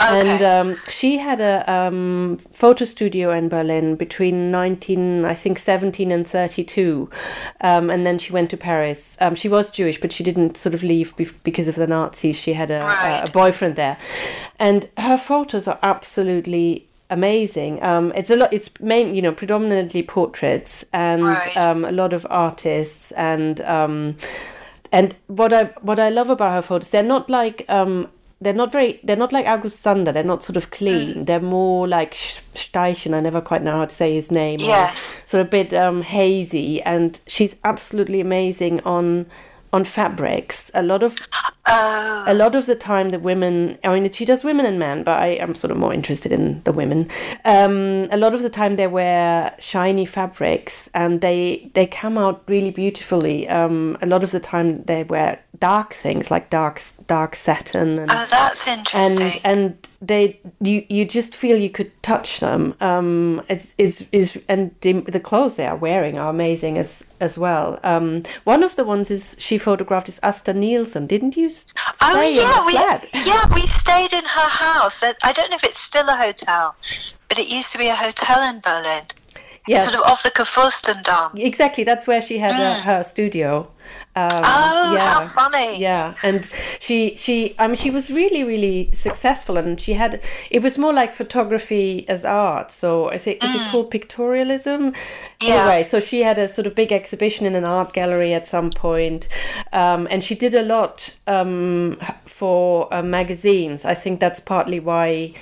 and 0.00 0.28
Okay. 0.40 0.58
um, 0.58 0.76
she 0.88 1.18
had 1.18 1.40
a 1.40 1.70
um, 1.70 2.38
photo 2.52 2.84
studio 2.84 3.30
in 3.32 3.48
Berlin 3.48 3.96
between 3.96 4.50
nineteen, 4.50 5.24
I 5.24 5.34
think, 5.34 5.58
seventeen 5.58 6.10
and 6.10 6.26
thirty-two, 6.26 7.10
um, 7.60 7.90
and 7.90 8.06
then 8.06 8.18
she 8.18 8.32
went 8.32 8.50
to 8.50 8.56
Paris. 8.56 9.16
Um, 9.20 9.34
she 9.34 9.48
was 9.48 9.70
Jewish, 9.70 10.00
but 10.00 10.12
she 10.12 10.24
didn't 10.24 10.56
sort 10.56 10.74
of 10.74 10.82
leave 10.82 11.14
be- 11.16 11.30
because 11.44 11.68
of 11.68 11.74
the 11.74 11.86
Nazis. 11.86 12.36
She 12.36 12.54
had 12.54 12.70
a, 12.70 12.82
a, 12.82 13.24
a 13.26 13.30
boyfriend 13.30 13.76
there, 13.76 13.96
and 14.58 14.88
her 14.98 15.16
photos 15.18 15.66
are 15.68 15.78
absolutely 15.82 16.86
amazing. 17.10 17.82
Um, 17.82 18.12
it's 18.14 18.30
a 18.30 18.36
lot. 18.36 18.52
It's 18.52 18.70
main, 18.80 19.14
you 19.14 19.22
know, 19.22 19.32
predominantly 19.32 20.02
portraits 20.02 20.84
and 20.92 21.24
Right. 21.24 21.56
um, 21.56 21.84
a 21.84 21.92
lot 21.92 22.12
of 22.12 22.26
artists 22.30 23.12
and 23.12 23.60
um, 23.62 24.16
and 24.90 25.14
what 25.26 25.52
I 25.52 25.64
what 25.82 25.98
I 25.98 26.08
love 26.10 26.30
about 26.30 26.52
her 26.52 26.62
photos, 26.62 26.90
they're 26.90 27.02
not 27.02 27.28
like 27.30 27.64
um, 27.68 28.08
they're 28.40 28.52
not 28.52 28.72
very 28.72 28.98
they're 29.04 29.16
not 29.16 29.32
like 29.32 29.46
August 29.46 29.80
Sander. 29.80 30.10
They're 30.12 30.24
not 30.24 30.42
sort 30.42 30.56
of 30.56 30.70
clean. 30.70 31.26
They're 31.26 31.40
more 31.40 31.86
like 31.86 32.14
Steichen. 32.54 33.14
I 33.14 33.20
never 33.20 33.40
quite 33.40 33.62
know 33.62 33.78
how 33.78 33.84
to 33.84 33.94
say 33.94 34.14
his 34.14 34.30
name. 34.30 34.58
Yes. 34.60 35.16
sort 35.26 35.42
of 35.42 35.46
a 35.46 35.50
bit 35.50 35.72
um, 35.74 36.02
hazy, 36.02 36.82
and 36.82 37.20
she's 37.26 37.56
absolutely 37.62 38.20
amazing 38.20 38.80
on 38.84 39.26
on 39.72 39.84
fabrics. 39.84 40.70
A 40.74 40.82
lot 40.82 41.02
of 41.02 41.16
Oh. 41.68 42.24
a 42.26 42.34
lot 42.34 42.56
of 42.56 42.66
the 42.66 42.74
time 42.74 43.10
the 43.10 43.20
women 43.20 43.78
i 43.84 43.94
mean 43.94 44.10
she 44.12 44.24
does 44.24 44.42
women 44.42 44.66
and 44.66 44.80
men 44.80 45.04
but 45.04 45.18
i 45.20 45.28
am 45.28 45.54
sort 45.54 45.70
of 45.70 45.76
more 45.76 45.94
interested 45.94 46.32
in 46.32 46.60
the 46.64 46.72
women 46.72 47.08
um, 47.44 48.08
a 48.10 48.16
lot 48.16 48.34
of 48.34 48.42
the 48.42 48.50
time 48.50 48.74
they 48.74 48.88
wear 48.88 49.54
shiny 49.60 50.04
fabrics 50.04 50.90
and 50.92 51.20
they 51.20 51.70
they 51.74 51.86
come 51.86 52.18
out 52.18 52.42
really 52.48 52.72
beautifully 52.72 53.48
um, 53.48 53.96
a 54.02 54.06
lot 54.06 54.24
of 54.24 54.32
the 54.32 54.40
time 54.40 54.82
they 54.84 55.04
wear 55.04 55.40
dark 55.60 55.92
things 55.94 56.30
like 56.30 56.48
dark 56.50 56.82
dark 57.06 57.36
satin 57.36 57.98
and 57.98 58.10
Oh, 58.10 58.26
that's 58.30 58.66
interesting. 58.66 59.22
and 59.22 59.40
and 59.44 59.86
they 60.00 60.40
you 60.60 60.84
you 60.88 61.04
just 61.04 61.36
feel 61.36 61.56
you 61.58 61.68
could 61.70 61.90
touch 62.02 62.40
them 62.40 62.74
um 62.80 63.42
it's 63.48 63.66
is 63.76 64.04
is 64.12 64.38
and 64.48 64.74
the, 64.80 64.92
the 65.02 65.20
clothes 65.20 65.56
they 65.56 65.66
are 65.66 65.76
wearing 65.76 66.18
are 66.18 66.30
amazing 66.30 66.78
as 66.78 67.04
as 67.20 67.36
well 67.36 67.78
um 67.84 68.22
one 68.44 68.62
of 68.64 68.76
the 68.76 68.82
ones 68.84 69.10
is 69.10 69.36
she 69.38 69.58
photographed 69.58 70.08
is 70.08 70.18
Asta 70.22 70.52
Nielsen 70.54 71.06
didn't 71.06 71.36
you 71.36 71.50
Oh 72.00 72.20
yeah, 72.22 72.64
we 72.66 72.72
flat 72.72 73.06
yeah 73.12 73.46
we 73.54 73.66
stayed 73.66 74.12
in 74.14 74.24
her 74.24 74.48
house. 74.48 75.02
I 75.22 75.32
don't 75.32 75.50
know 75.50 75.56
if 75.56 75.64
it's 75.64 75.78
still 75.78 76.08
a 76.08 76.16
hotel, 76.16 76.74
but 77.28 77.38
it 77.38 77.48
used 77.48 77.70
to 77.72 77.78
be 77.78 77.88
a 77.88 77.94
hotel 77.94 78.42
in 78.50 78.60
Berlin. 78.60 79.04
yeah 79.68 79.84
Sort 79.84 79.96
of 79.96 80.02
off 80.10 80.22
the 80.22 80.30
Kurfürstendamm. 80.30 81.38
exactly 81.38 81.84
that's 81.84 82.06
where 82.06 82.22
she 82.22 82.38
had 82.38 82.58
uh, 82.58 82.80
her 82.80 83.04
studio 83.04 83.68
um, 84.14 84.28
Mm. 84.30 84.42
Oh, 84.44 84.94
yeah. 84.94 85.12
how 85.14 85.26
funny! 85.26 85.78
Yeah, 85.80 86.14
and 86.22 86.46
she 86.80 87.16
she 87.16 87.54
I 87.58 87.66
mean 87.66 87.76
she 87.76 87.90
was 87.90 88.10
really 88.10 88.44
really 88.44 88.90
successful, 88.92 89.56
and 89.56 89.80
she 89.80 89.94
had 89.94 90.20
it 90.50 90.62
was 90.62 90.76
more 90.76 90.92
like 90.92 91.14
photography 91.14 92.04
as 92.08 92.24
art. 92.24 92.72
So 92.72 93.08
I 93.10 93.16
think 93.18 93.42
is 93.42 93.54
it 93.54 93.70
called 93.70 93.90
pictorialism? 93.90 94.90
Mm. 94.90 94.94
Yeah. 95.42 95.54
Anyway, 95.54 95.88
so 95.88 95.98
she 96.00 96.22
had 96.22 96.38
a 96.38 96.46
sort 96.48 96.66
of 96.66 96.74
big 96.74 96.92
exhibition 96.92 97.46
in 97.46 97.54
an 97.54 97.64
art 97.64 97.92
gallery 97.94 98.34
at 98.34 98.46
some 98.46 98.70
point, 98.70 99.28
um, 99.72 100.06
and 100.10 100.22
she 100.22 100.34
did 100.34 100.54
a 100.54 100.62
lot 100.62 101.16
um, 101.26 101.98
for 102.26 102.92
uh, 102.92 103.02
magazines. 103.02 103.84
I 103.84 103.94
think 103.94 104.20
that's 104.20 104.40
partly 104.40 104.78
why 104.78 105.32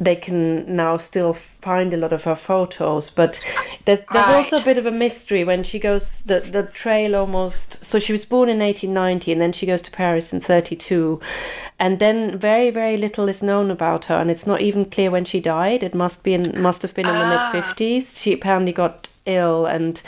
they 0.00 0.14
can 0.16 0.76
now 0.76 0.96
still 0.96 1.32
find 1.32 1.92
a 1.92 1.96
lot 1.96 2.12
of 2.12 2.24
her 2.24 2.36
photos 2.36 3.10
but 3.10 3.38
there's, 3.84 4.00
there's 4.12 4.26
also 4.26 4.58
a 4.58 4.64
bit 4.64 4.78
of 4.78 4.86
a 4.86 4.90
mystery 4.90 5.44
when 5.44 5.64
she 5.64 5.78
goes 5.78 6.20
the 6.22 6.40
the 6.40 6.62
trail 6.62 7.16
almost 7.16 7.84
so 7.84 7.98
she 7.98 8.12
was 8.12 8.24
born 8.24 8.48
in 8.48 8.58
1890 8.60 9.32
and 9.32 9.40
then 9.40 9.52
she 9.52 9.66
goes 9.66 9.82
to 9.82 9.90
paris 9.90 10.32
in 10.32 10.40
32 10.40 11.20
and 11.78 11.98
then 11.98 12.38
very 12.38 12.70
very 12.70 12.96
little 12.96 13.28
is 13.28 13.42
known 13.42 13.70
about 13.70 14.06
her 14.06 14.16
and 14.16 14.30
it's 14.30 14.46
not 14.46 14.60
even 14.60 14.84
clear 14.84 15.10
when 15.10 15.24
she 15.24 15.40
died. 15.40 15.82
It 15.82 15.94
must 15.94 16.22
be 16.24 16.34
in 16.34 16.60
must 16.60 16.82
have 16.82 16.94
been 16.94 17.06
in 17.06 17.12
the 17.12 17.20
Ah. 17.20 17.50
mid 17.52 17.64
50s 17.64 18.18
she 18.20 18.32
apparently 18.32 18.72
got 18.72 19.08
ill 19.26 19.66
and 19.66 20.00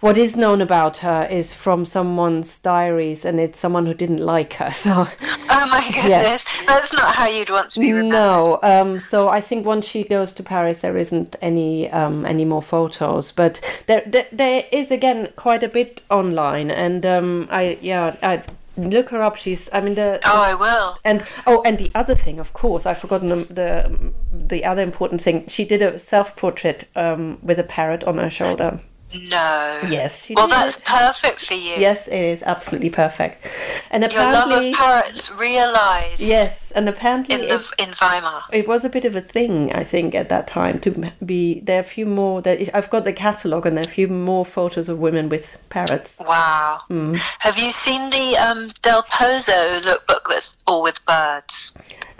what 0.00 0.16
is 0.16 0.36
known 0.36 0.60
about 0.60 0.98
her 0.98 1.26
is 1.30 1.52
from 1.52 1.84
someone's 1.84 2.58
diaries 2.58 3.24
and 3.24 3.38
it's 3.38 3.58
someone 3.58 3.86
who 3.86 3.94
didn't 3.94 4.18
like 4.18 4.54
her 4.54 4.70
so 4.82 5.06
Oh 5.52 5.66
my 5.66 5.90
goodness, 5.92 6.44
that's 6.66 6.92
not 6.94 7.16
how 7.16 7.26
you'd 7.28 7.50
want 7.50 7.70
to 7.70 7.80
be 7.80 7.92
remembered. 7.92 8.12
no, 8.12 8.58
um, 8.62 9.00
so 9.00 9.28
I 9.28 9.40
think 9.40 9.66
once 9.66 9.86
she 9.86 10.04
goes 10.04 10.32
to 10.34 10.42
Paris, 10.42 10.78
there 10.78 10.96
isn't 10.96 11.36
any 11.42 11.90
um, 11.90 12.24
any 12.24 12.44
more 12.44 12.62
photos, 12.62 13.30
but 13.32 13.60
there, 13.86 14.02
there 14.06 14.26
there 14.32 14.64
is 14.72 14.90
again 14.90 15.32
quite 15.36 15.62
a 15.62 15.68
bit 15.68 16.02
online, 16.08 16.70
and 16.70 17.04
um, 17.04 17.48
I 17.50 17.78
yeah 17.82 18.16
I 18.22 18.42
look 18.76 19.10
her 19.10 19.22
up. 19.22 19.36
She's. 19.36 19.68
I 19.72 19.80
mean 19.80 19.94
the. 19.94 20.20
Oh, 20.24 20.40
I 20.40 20.54
will. 20.54 20.98
And 21.04 21.26
oh, 21.46 21.62
and 21.62 21.76
the 21.78 21.90
other 21.94 22.14
thing, 22.14 22.38
of 22.38 22.52
course, 22.52 22.86
I've 22.86 22.98
forgotten 22.98 23.28
the 23.28 23.36
the, 23.36 24.12
the 24.32 24.64
other 24.64 24.82
important 24.82 25.20
thing. 25.20 25.46
She 25.48 25.64
did 25.64 25.82
a 25.82 25.98
self 25.98 26.36
portrait 26.36 26.88
um, 26.96 27.38
with 27.42 27.58
a 27.58 27.64
parrot 27.64 28.04
on 28.04 28.18
her 28.18 28.30
shoulder. 28.30 28.80
No. 29.12 29.80
Yes, 29.88 30.22
she 30.24 30.34
Well, 30.34 30.46
did. 30.46 30.54
that's 30.56 30.76
perfect 30.76 31.44
for 31.46 31.54
you. 31.54 31.74
Yes, 31.76 32.06
it 32.06 32.14
is 32.14 32.42
absolutely 32.42 32.90
perfect. 32.90 33.44
And 33.90 34.04
apparently, 34.04 34.38
Your 34.54 34.62
love 34.62 34.64
of 34.66 34.74
parrots 34.74 35.30
realised 35.32 36.20
yes, 36.22 36.70
and 36.72 36.88
apparently 36.88 37.34
in 37.34 37.40
it, 37.42 37.62
in 37.78 37.94
Weimar. 38.00 38.44
it 38.52 38.68
was 38.68 38.84
a 38.84 38.88
bit 38.88 39.04
of 39.04 39.16
a 39.16 39.20
thing, 39.20 39.72
I 39.72 39.82
think, 39.84 40.14
at 40.14 40.28
that 40.28 40.46
time 40.46 40.78
to 40.80 41.10
be. 41.24 41.60
There 41.60 41.78
are 41.78 41.80
a 41.80 41.84
few 41.84 42.06
more. 42.06 42.40
There, 42.40 42.58
I've 42.72 42.90
got 42.90 43.04
the 43.04 43.12
catalogue, 43.12 43.66
and 43.66 43.76
there 43.76 43.84
are 43.84 43.88
a 43.88 43.90
few 43.90 44.06
more 44.08 44.46
photos 44.46 44.88
of 44.88 44.98
women 44.98 45.28
with 45.28 45.58
parrots. 45.70 46.16
Wow. 46.20 46.82
Hmm. 46.88 47.14
Have 47.40 47.58
you 47.58 47.72
seen 47.72 48.10
the 48.10 48.36
um, 48.36 48.70
Delpozo 48.82 49.80
lookbook 49.82 50.28
that's 50.28 50.56
all 50.66 50.82
with 50.82 51.04
birds? 51.04 51.72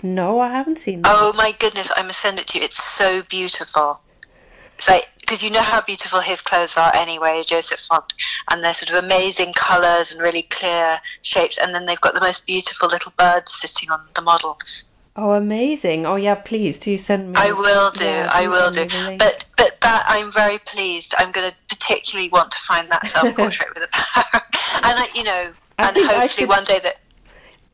No, 0.03 0.39
I 0.39 0.49
haven't 0.49 0.79
seen 0.79 1.03
that. 1.03 1.15
Oh 1.15 1.31
my 1.33 1.51
goodness, 1.53 1.91
I 1.95 2.01
must 2.01 2.19
send 2.19 2.39
it 2.39 2.47
to 2.47 2.57
you. 2.57 2.65
It's 2.65 2.83
so 2.83 3.21
beautiful. 3.23 4.01
It's 4.77 4.89
like 4.89 5.07
because 5.31 5.41
you 5.41 5.49
know 5.49 5.61
how 5.61 5.79
beautiful 5.79 6.19
his 6.19 6.41
clothes 6.41 6.75
are 6.75 6.93
anyway, 6.93 7.41
Josep 7.47 7.79
Font, 7.87 8.13
and 8.51 8.61
they're 8.61 8.73
sort 8.73 8.89
of 8.89 9.01
amazing 9.01 9.53
colours 9.53 10.11
and 10.11 10.19
really 10.19 10.41
clear 10.41 10.99
shapes, 11.21 11.57
and 11.57 11.73
then 11.73 11.85
they've 11.85 12.01
got 12.01 12.13
the 12.13 12.19
most 12.19 12.45
beautiful 12.45 12.89
little 12.89 13.13
birds 13.17 13.53
sitting 13.53 13.89
on 13.89 14.01
the 14.13 14.21
models. 14.21 14.83
Oh, 15.15 15.31
amazing! 15.31 16.05
Oh, 16.05 16.17
yeah. 16.17 16.35
Please, 16.35 16.81
do 16.81 16.91
you 16.91 16.97
send 16.97 17.29
me? 17.29 17.33
I 17.37 17.53
will 17.53 17.91
do, 17.91 18.03
Yeah, 18.03 18.29
I 18.29 18.45
will 18.47 18.71
do. 18.71 18.81
me 18.81 18.87
the 18.87 19.03
link. 19.03 19.19
But 19.19 19.45
but 19.57 19.79
that 19.79 20.03
I'm 20.05 20.33
very 20.33 20.57
pleased. 20.57 21.13
I'm 21.17 21.31
going 21.31 21.49
to 21.49 21.55
particularly 21.69 22.27
want 22.27 22.51
to 22.51 22.59
find 22.67 22.89
that 22.91 23.07
self 23.07 23.33
portrait 23.33 23.69
with 23.73 23.83
a 23.85 23.87
parrot, 23.93 24.43
and 24.83 24.99
I, 24.99 25.07
you 25.15 25.23
know, 25.23 25.53
I 25.79 25.87
and 25.87 25.97
hopefully 25.97 26.27
should- 26.27 26.49
one 26.49 26.65
day 26.65 26.79
that 26.83 26.97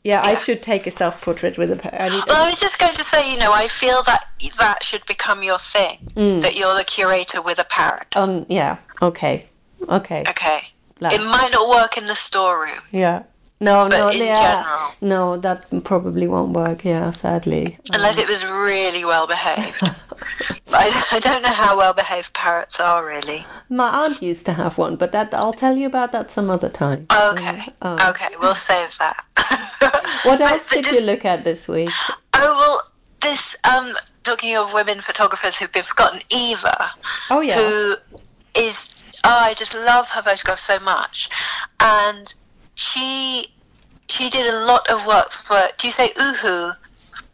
yeah, 0.03 0.21
I 0.23 0.35
should 0.35 0.61
take 0.63 0.87
a 0.87 0.91
self-portrait 0.91 1.57
with 1.57 1.71
a. 1.71 2.01
I. 2.03 2.07
Well, 2.09 2.23
I 2.45 2.49
was 2.49 2.59
just 2.59 2.79
going 2.79 2.95
to 2.95 3.03
say, 3.03 3.29
you 3.31 3.37
know, 3.37 3.51
I 3.51 3.67
feel 3.67 4.03
that 4.03 4.25
that 4.57 4.83
should 4.83 5.05
become 5.05 5.43
your 5.43 5.59
thing. 5.59 6.11
Mm. 6.15 6.41
That 6.41 6.55
you're 6.55 6.75
the 6.75 6.83
curator 6.83 7.41
with 7.41 7.59
a 7.59 7.65
parrot. 7.65 8.15
Um. 8.15 8.45
Yeah. 8.49 8.77
Okay. 9.01 9.47
Okay. 9.89 10.23
Okay. 10.29 10.61
Like- 10.99 11.13
It 11.15 11.21
might 11.23 11.51
not 11.51 11.69
work 11.69 11.97
in 11.97 12.05
the 12.05 12.15
storeroom, 12.15 12.81
Yeah. 12.91 13.23
No, 13.59 13.87
but 13.89 13.97
no, 13.97 14.09
in 14.09 14.19
yeah. 14.19 14.53
general, 14.63 14.91
No, 15.01 15.37
that 15.37 15.83
probably 15.83 16.27
won't 16.27 16.53
work. 16.53 16.83
Yeah, 16.85 17.11
sadly. 17.11 17.79
unless 17.91 18.17
it 18.19 18.27
was 18.27 18.43
really 18.45 19.03
well 19.03 19.25
behaved. 19.27 19.81
but 20.69 20.75
I, 20.85 21.03
I 21.17 21.19
don't 21.19 21.41
know 21.41 21.51
how 21.53 21.77
well 21.77 21.93
behaved 21.93 22.33
parrots 22.33 22.79
are, 22.79 23.05
really. 23.05 23.45
My 23.69 23.87
aunt 24.05 24.21
used 24.21 24.45
to 24.47 24.53
have 24.53 24.77
one, 24.77 24.95
but 24.95 25.11
that 25.11 25.33
I'll 25.33 25.53
tell 25.53 25.77
you 25.77 25.87
about 25.87 26.11
that 26.11 26.31
some 26.31 26.49
other 26.49 26.69
time. 26.69 27.07
Okay. 27.11 27.63
Oh. 27.81 28.09
Okay, 28.09 28.27
we'll 28.39 28.55
save 28.55 28.97
that. 28.99 29.25
What 30.23 30.39
But- 30.39 30.51
else 30.51 30.63
but 30.69 30.75
did 30.75 30.85
just- 30.85 30.99
you 30.99 31.05
look 31.05 31.23
at 31.25 31.43
this 31.43 31.67
week? 31.67 31.89
Oh 32.33 32.55
well, 32.57 32.91
this 33.21 33.55
um, 33.63 33.97
talking 34.23 34.55
of 34.57 34.73
women 34.73 35.01
photographers 35.01 35.55
who've 35.55 35.71
been 35.71 35.83
forgotten, 35.83 36.21
Yva, 36.29 36.89
Oh 37.29 37.41
yeah. 37.41 37.55
who 37.57 37.95
is 38.55 38.89
oh, 39.23 39.29
I 39.49 39.53
just 39.53 39.73
love 39.73 40.07
her 40.09 40.21
photographs 40.21 40.63
so 40.63 40.79
much, 40.79 41.29
and 41.79 42.33
she 42.75 43.47
she 44.09 44.29
did 44.29 44.47
a 44.53 44.65
lot 44.65 44.89
of 44.89 45.05
work 45.05 45.31
for. 45.31 45.61
Do 45.77 45.87
you 45.87 45.93
say 45.93 46.09
Uhu, 46.13 46.75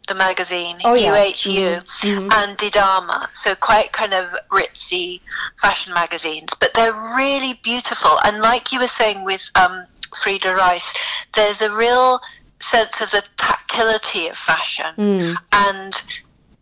the 0.06 0.14
magazine? 0.14 0.78
Oh, 0.84 0.94
yeah. 0.94 1.10
UHU 1.14 1.82
Mhm, 2.00 2.28
mhm. 2.28 2.32
and 2.34 2.56
Die 2.56 2.68
Dame. 2.68 3.26
So 3.32 3.54
quite 3.54 3.92
kind 3.92 4.14
of 4.14 4.34
ritzy 4.50 5.20
fashion 5.60 5.94
magazines, 5.94 6.52
but 6.60 6.74
they're 6.74 6.92
really 7.16 7.54
beautiful. 7.62 8.18
And 8.24 8.40
like 8.40 8.72
you 8.72 8.78
were 8.80 8.86
saying 8.86 9.24
with 9.24 9.50
um, 9.54 9.86
Frieda 10.22 10.54
Riess, 10.54 10.92
there's 11.34 11.62
a 11.62 11.70
real 11.74 12.20
sense 12.60 13.00
of 13.00 13.10
the 13.10 13.22
tactility 13.36 14.28
of 14.28 14.36
fashion 14.36 14.86
Mm. 14.96 15.36
and 15.52 16.02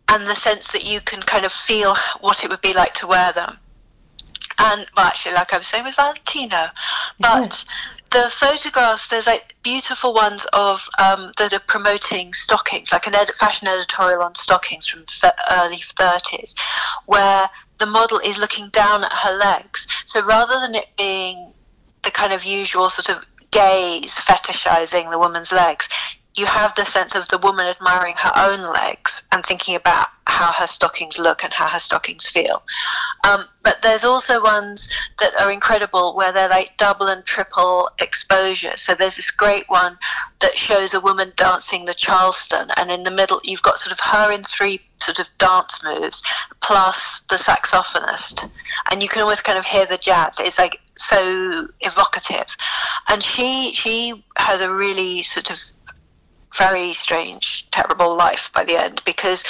and 0.09 0.27
the 0.27 0.35
sense 0.35 0.67
that 0.73 0.83
you 0.83 0.99
can 1.01 1.21
kind 1.21 1.45
of 1.45 1.51
feel 1.51 1.95
what 2.19 2.43
it 2.43 2.49
would 2.49 2.61
be 2.61 2.73
like 2.73 2.93
to 2.93 3.07
wear 3.07 3.31
them. 3.31 3.57
And 4.59 4.85
well, 4.95 5.07
actually, 5.07 5.33
like 5.33 5.53
I 5.53 5.57
was 5.57 5.65
saying 5.65 5.85
with 5.85 5.95
Valentino, 5.95 6.67
but 7.19 7.63
the 8.13 8.29
photographs 8.29 9.07
there's 9.07 9.25
like 9.25 9.55
beautiful 9.63 10.13
ones 10.13 10.45
of 10.53 10.87
um, 10.99 11.31
that 11.37 11.51
are 11.51 11.59
promoting 11.67 12.31
stockings, 12.33 12.91
like 12.91 13.07
an 13.07 13.13
fashion 13.39 13.67
editorial 13.67 14.21
on 14.21 14.35
stockings 14.35 14.85
from 14.85 15.03
the 15.21 15.33
early 15.51 15.81
30s, 15.99 16.53
where 17.07 17.49
the 17.79 17.87
model 17.87 18.19
is 18.19 18.37
looking 18.37 18.69
down 18.69 19.03
at 19.03 19.11
her 19.11 19.35
legs. 19.35 19.87
So 20.05 20.23
rather 20.23 20.59
than 20.59 20.75
it 20.75 20.89
being 20.95 21.53
the 22.03 22.11
kind 22.11 22.33
of 22.33 22.43
usual 22.43 22.89
sort 22.91 23.09
of 23.09 23.25
gaze 23.49 24.15
fetishizing 24.15 25.09
the 25.09 25.17
woman's 25.17 25.51
legs, 25.51 25.89
you 26.35 26.45
have 26.45 26.73
the 26.75 26.85
sense 26.85 27.15
of 27.15 27.27
the 27.29 27.37
woman 27.37 27.67
admiring 27.67 28.15
her 28.17 28.31
own 28.35 28.61
legs 28.61 29.23
and 29.31 29.45
thinking 29.45 29.75
about 29.75 30.07
how 30.25 30.51
her 30.51 30.65
stockings 30.65 31.19
look 31.19 31.43
and 31.43 31.53
how 31.53 31.67
her 31.67 31.79
stockings 31.79 32.27
feel. 32.27 32.63
Um, 33.29 33.45
but 33.61 33.81
there's 33.81 34.03
also 34.03 34.41
ones 34.41 34.89
that 35.19 35.39
are 35.39 35.51
incredible 35.51 36.15
where 36.15 36.31
they're 36.31 36.49
like 36.49 36.75
double 36.77 37.07
and 37.07 37.23
triple 37.23 37.89
exposure. 37.99 38.75
So 38.75 38.95
there's 38.95 39.15
this 39.15 39.29
great 39.29 39.65
one 39.67 39.97
that 40.41 40.57
shows 40.57 40.93
a 40.93 40.99
woman 40.99 41.33
dancing 41.35 41.85
the 41.85 41.93
Charleston, 41.93 42.69
and 42.77 42.91
in 42.91 43.03
the 43.03 43.11
middle 43.11 43.39
you've 43.43 43.61
got 43.61 43.77
sort 43.77 43.93
of 43.93 43.99
her 43.99 44.31
in 44.31 44.43
three 44.43 44.81
sort 45.01 45.19
of 45.19 45.29
dance 45.37 45.83
moves 45.83 46.23
plus 46.61 47.21
the 47.29 47.35
saxophonist, 47.35 48.49
and 48.91 49.03
you 49.03 49.09
can 49.09 49.21
almost 49.21 49.43
kind 49.43 49.59
of 49.59 49.65
hear 49.65 49.85
the 49.85 49.97
jazz. 49.97 50.39
It's 50.39 50.57
like 50.57 50.79
so 50.97 51.67
evocative, 51.81 52.47
and 53.09 53.21
she 53.21 53.73
she 53.73 54.23
has 54.37 54.61
a 54.61 54.73
really 54.73 55.21
sort 55.21 55.51
of 55.51 55.59
very 56.57 56.93
strange, 56.93 57.67
terrible 57.71 58.15
life 58.15 58.49
by 58.53 58.63
the 58.63 58.81
end 58.81 59.01
because 59.05 59.43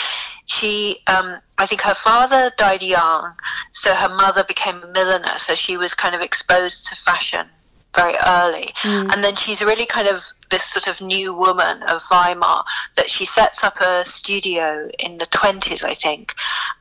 she, 0.46 1.00
um, 1.08 1.39
I 1.58 1.66
think 1.66 1.82
her 1.82 1.96
father 1.96 2.52
died 2.58 2.82
young, 2.82 3.34
so 3.72 3.94
her 3.94 4.10
mother 4.10 4.44
became 4.44 4.84
a 4.84 4.88
milliner, 4.88 5.38
so 5.38 5.56
she 5.56 5.78
was 5.78 5.94
kind 5.94 6.16
of 6.16 6.22
exposed 6.22 6.86
to 6.88 6.96
fashion 6.96 7.48
very 7.96 8.16
early. 8.26 8.74
Mm. 8.82 9.13
And 9.13 9.24
then 9.24 9.36
she's 9.36 9.62
really 9.62 9.86
kind 9.86 10.08
of 10.08 10.24
this 10.50 10.63
sort 10.66 10.88
of 10.88 11.00
new 11.02 11.34
woman 11.34 11.84
of 11.84 12.02
Weimar 12.12 12.63
that 12.96 13.10
she 13.10 13.26
sets 13.26 13.63
up 13.63 13.80
a 13.82 14.04
studio 14.06 14.89
in 15.00 15.18
the 15.18 15.26
20s, 15.28 15.84
I 15.84 15.94
think, 15.94 16.34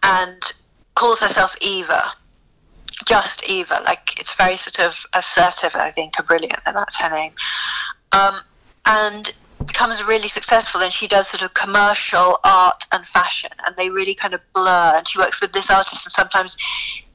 and 0.03 0.43
calls 0.95 1.21
herself 1.21 1.55
Yva. 1.61 2.13
Just 3.07 3.43
Yva, 3.43 3.85
like 3.85 4.19
it's 4.21 4.35
very 4.35 4.57
sort 4.57 4.79
of 4.81 4.97
assertive, 5.15 5.75
I 5.75 5.91
think, 5.91 6.15
and 6.19 6.27
brilliant, 6.27 6.59
and 6.67 6.77
that's 6.77 6.97
her 6.97 7.11
name. 7.11 7.33
Um, 8.13 8.41
and 8.87 9.33
becomes 9.67 10.03
really 10.03 10.29
successful 10.29 10.81
and 10.83 10.93
she 10.93 11.07
does 11.09 11.29
sort 11.29 11.43
of 11.43 11.55
commercial 11.55 12.39
art 12.45 12.85
and 12.93 13.07
fashion 13.07 13.51
and 13.67 13.75
they 13.77 13.89
really 13.91 14.15
kind 14.15 14.35
of 14.35 14.41
blur 14.55 14.93
and 14.97 15.07
she 15.09 15.19
works 15.19 15.41
with 15.41 15.53
this 15.53 15.71
artist 15.71 16.05
and 16.07 16.13
sometimes 16.13 16.57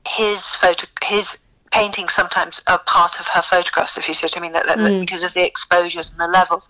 his 0.08 0.44
photo 0.46 0.88
his 1.04 1.38
paintings 1.74 2.14
sometimes 2.14 2.62
are 2.68 2.80
part 2.86 3.20
of 3.20 3.28
her 3.28 3.42
photographs 3.42 3.98
if 3.98 4.08
you 4.08 4.14
see 4.14 4.26
what 4.26 4.38
I 4.38 4.40
mean 4.40 4.54
that, 4.54 4.68
that- 4.68 4.78
Mm. 4.78 5.02
because 5.02 5.22
of 5.24 5.34
the 5.34 5.46
exposures 5.46 6.10
and 6.10 6.20
the 6.20 6.28
levels 6.28 6.70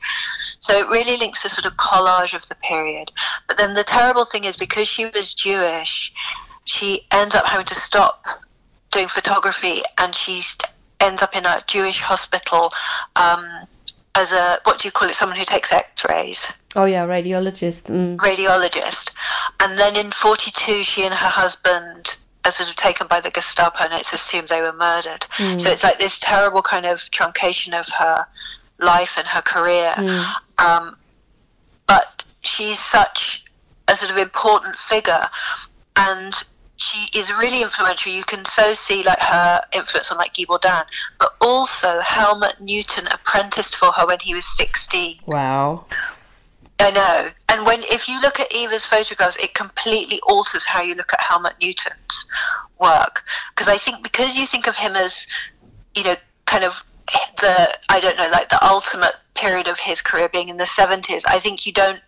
so 0.59 0.77
it 0.77 0.87
really 0.89 1.17
links 1.17 1.43
the 1.43 1.49
sort 1.49 1.65
of 1.65 1.73
collage 1.77 2.33
of 2.33 2.47
the 2.49 2.55
period 2.55 3.11
but 3.47 3.57
then 3.57 3.73
the 3.75 3.83
terrible 3.83 4.25
thing 4.25 4.43
is 4.43 4.57
because 4.57 4.87
she 4.87 5.05
was 5.05 5.33
Jewish 5.33 6.11
she 6.65 7.05
ends 7.11 7.35
up 7.35 7.45
having 7.47 7.65
to 7.67 7.75
stop 7.75 8.25
doing 8.91 9.07
photography 9.07 9.83
and 9.99 10.15
she 10.15 10.43
ends 10.99 11.21
up 11.21 11.35
in 11.35 11.45
a 11.45 11.63
Jewish 11.67 12.01
hospital 12.01 12.73
um, 13.15 13.45
as 14.19 14.31
a 14.31 14.59
what 14.65 14.79
do 14.79 14.87
you 14.87 14.91
call 14.91 15.07
it 15.09 15.15
someone 15.15 15.37
who 15.37 15.45
takes 15.45 15.71
x-rays 15.71 16.45
Oh 16.75 16.85
yeah, 16.85 17.05
radiologist. 17.07 17.83
Mm. 17.83 18.17
radiologist 18.17 19.11
and 19.61 19.79
then 19.79 19.95
in 19.95 20.11
42 20.11 20.83
she 20.83 21.03
and 21.03 21.13
her 21.13 21.33
husband 21.41 22.17
are 22.45 22.51
sort 22.51 22.69
of 22.69 22.75
taken 22.75 23.07
by 23.07 23.19
the 23.19 23.29
Gestapo 23.31 23.83
and 23.83 23.93
it's 23.93 24.13
assumed 24.13 24.49
they 24.49 24.61
were 24.61 24.73
murdered 24.73 25.25
Mm. 25.37 25.59
so 25.61 25.69
it's 25.69 25.83
like 25.83 25.99
this 25.99 26.19
terrible 26.19 26.61
kind 26.61 26.85
of 26.85 26.99
truncation 27.17 27.79
of 27.79 27.87
her 27.99 28.25
life 28.79 29.13
and 29.17 29.27
her 29.27 29.41
career 29.41 29.93
Mm. 29.97 30.33
um, 30.67 30.95
but 31.87 32.23
she's 32.41 32.79
such 32.79 33.43
a 33.87 33.95
sort 33.95 34.11
of 34.11 34.17
important 34.17 34.75
figure 34.91 35.25
and 35.97 36.33
she 36.77 37.09
is 37.17 37.31
really 37.31 37.61
influential. 37.61 38.11
You 38.11 38.23
can 38.23 38.45
so 38.45 38.73
see 38.73 39.03
like 39.03 39.19
her 39.19 39.61
influence 39.73 40.11
on 40.11 40.17
like 40.17 40.35
Guy 40.35 40.45
Bourdin, 40.45 40.83
but 41.19 41.33
also 41.41 41.99
Helmut 41.99 42.61
Newton 42.61 43.07
apprenticed 43.07 43.75
for 43.75 43.91
her 43.91 44.05
when 44.05 44.19
he 44.21 44.33
was 44.33 44.45
16. 44.57 45.19
Wow. 45.25 45.85
I 46.79 46.91
know. 46.91 47.31
And 47.49 47.65
when 47.65 47.83
if 47.83 48.07
you 48.07 48.21
look 48.21 48.39
at 48.39 48.47
Yva's 48.51 48.85
photographs, 48.85 49.35
it 49.37 49.55
completely 49.55 50.19
alters 50.27 50.65
how 50.65 50.83
you 50.83 50.93
look 50.93 51.11
at 51.11 51.21
Helmut 51.21 51.55
Newton's 51.59 52.25
work. 52.79 53.23
Because 53.55 53.67
I 53.67 53.77
think 53.77 54.03
because 54.03 54.37
you 54.37 54.45
think 54.45 54.67
of 54.67 54.75
him 54.75 54.95
as, 54.95 55.25
you 55.95 56.03
know, 56.03 56.15
kind 56.45 56.63
of 56.63 56.83
the 57.41 57.77
I 57.89 57.99
don't 57.99 58.17
know, 58.17 58.29
like 58.31 58.49
the 58.49 58.63
ultimate 58.63 59.15
period 59.33 59.67
of 59.67 59.79
his 59.79 60.01
career 60.01 60.29
being 60.29 60.49
in 60.49 60.57
the 60.57 60.67
seventies, 60.67 61.25
I 61.25 61.39
think 61.39 61.65
you 61.65 61.73
don't 61.73 62.01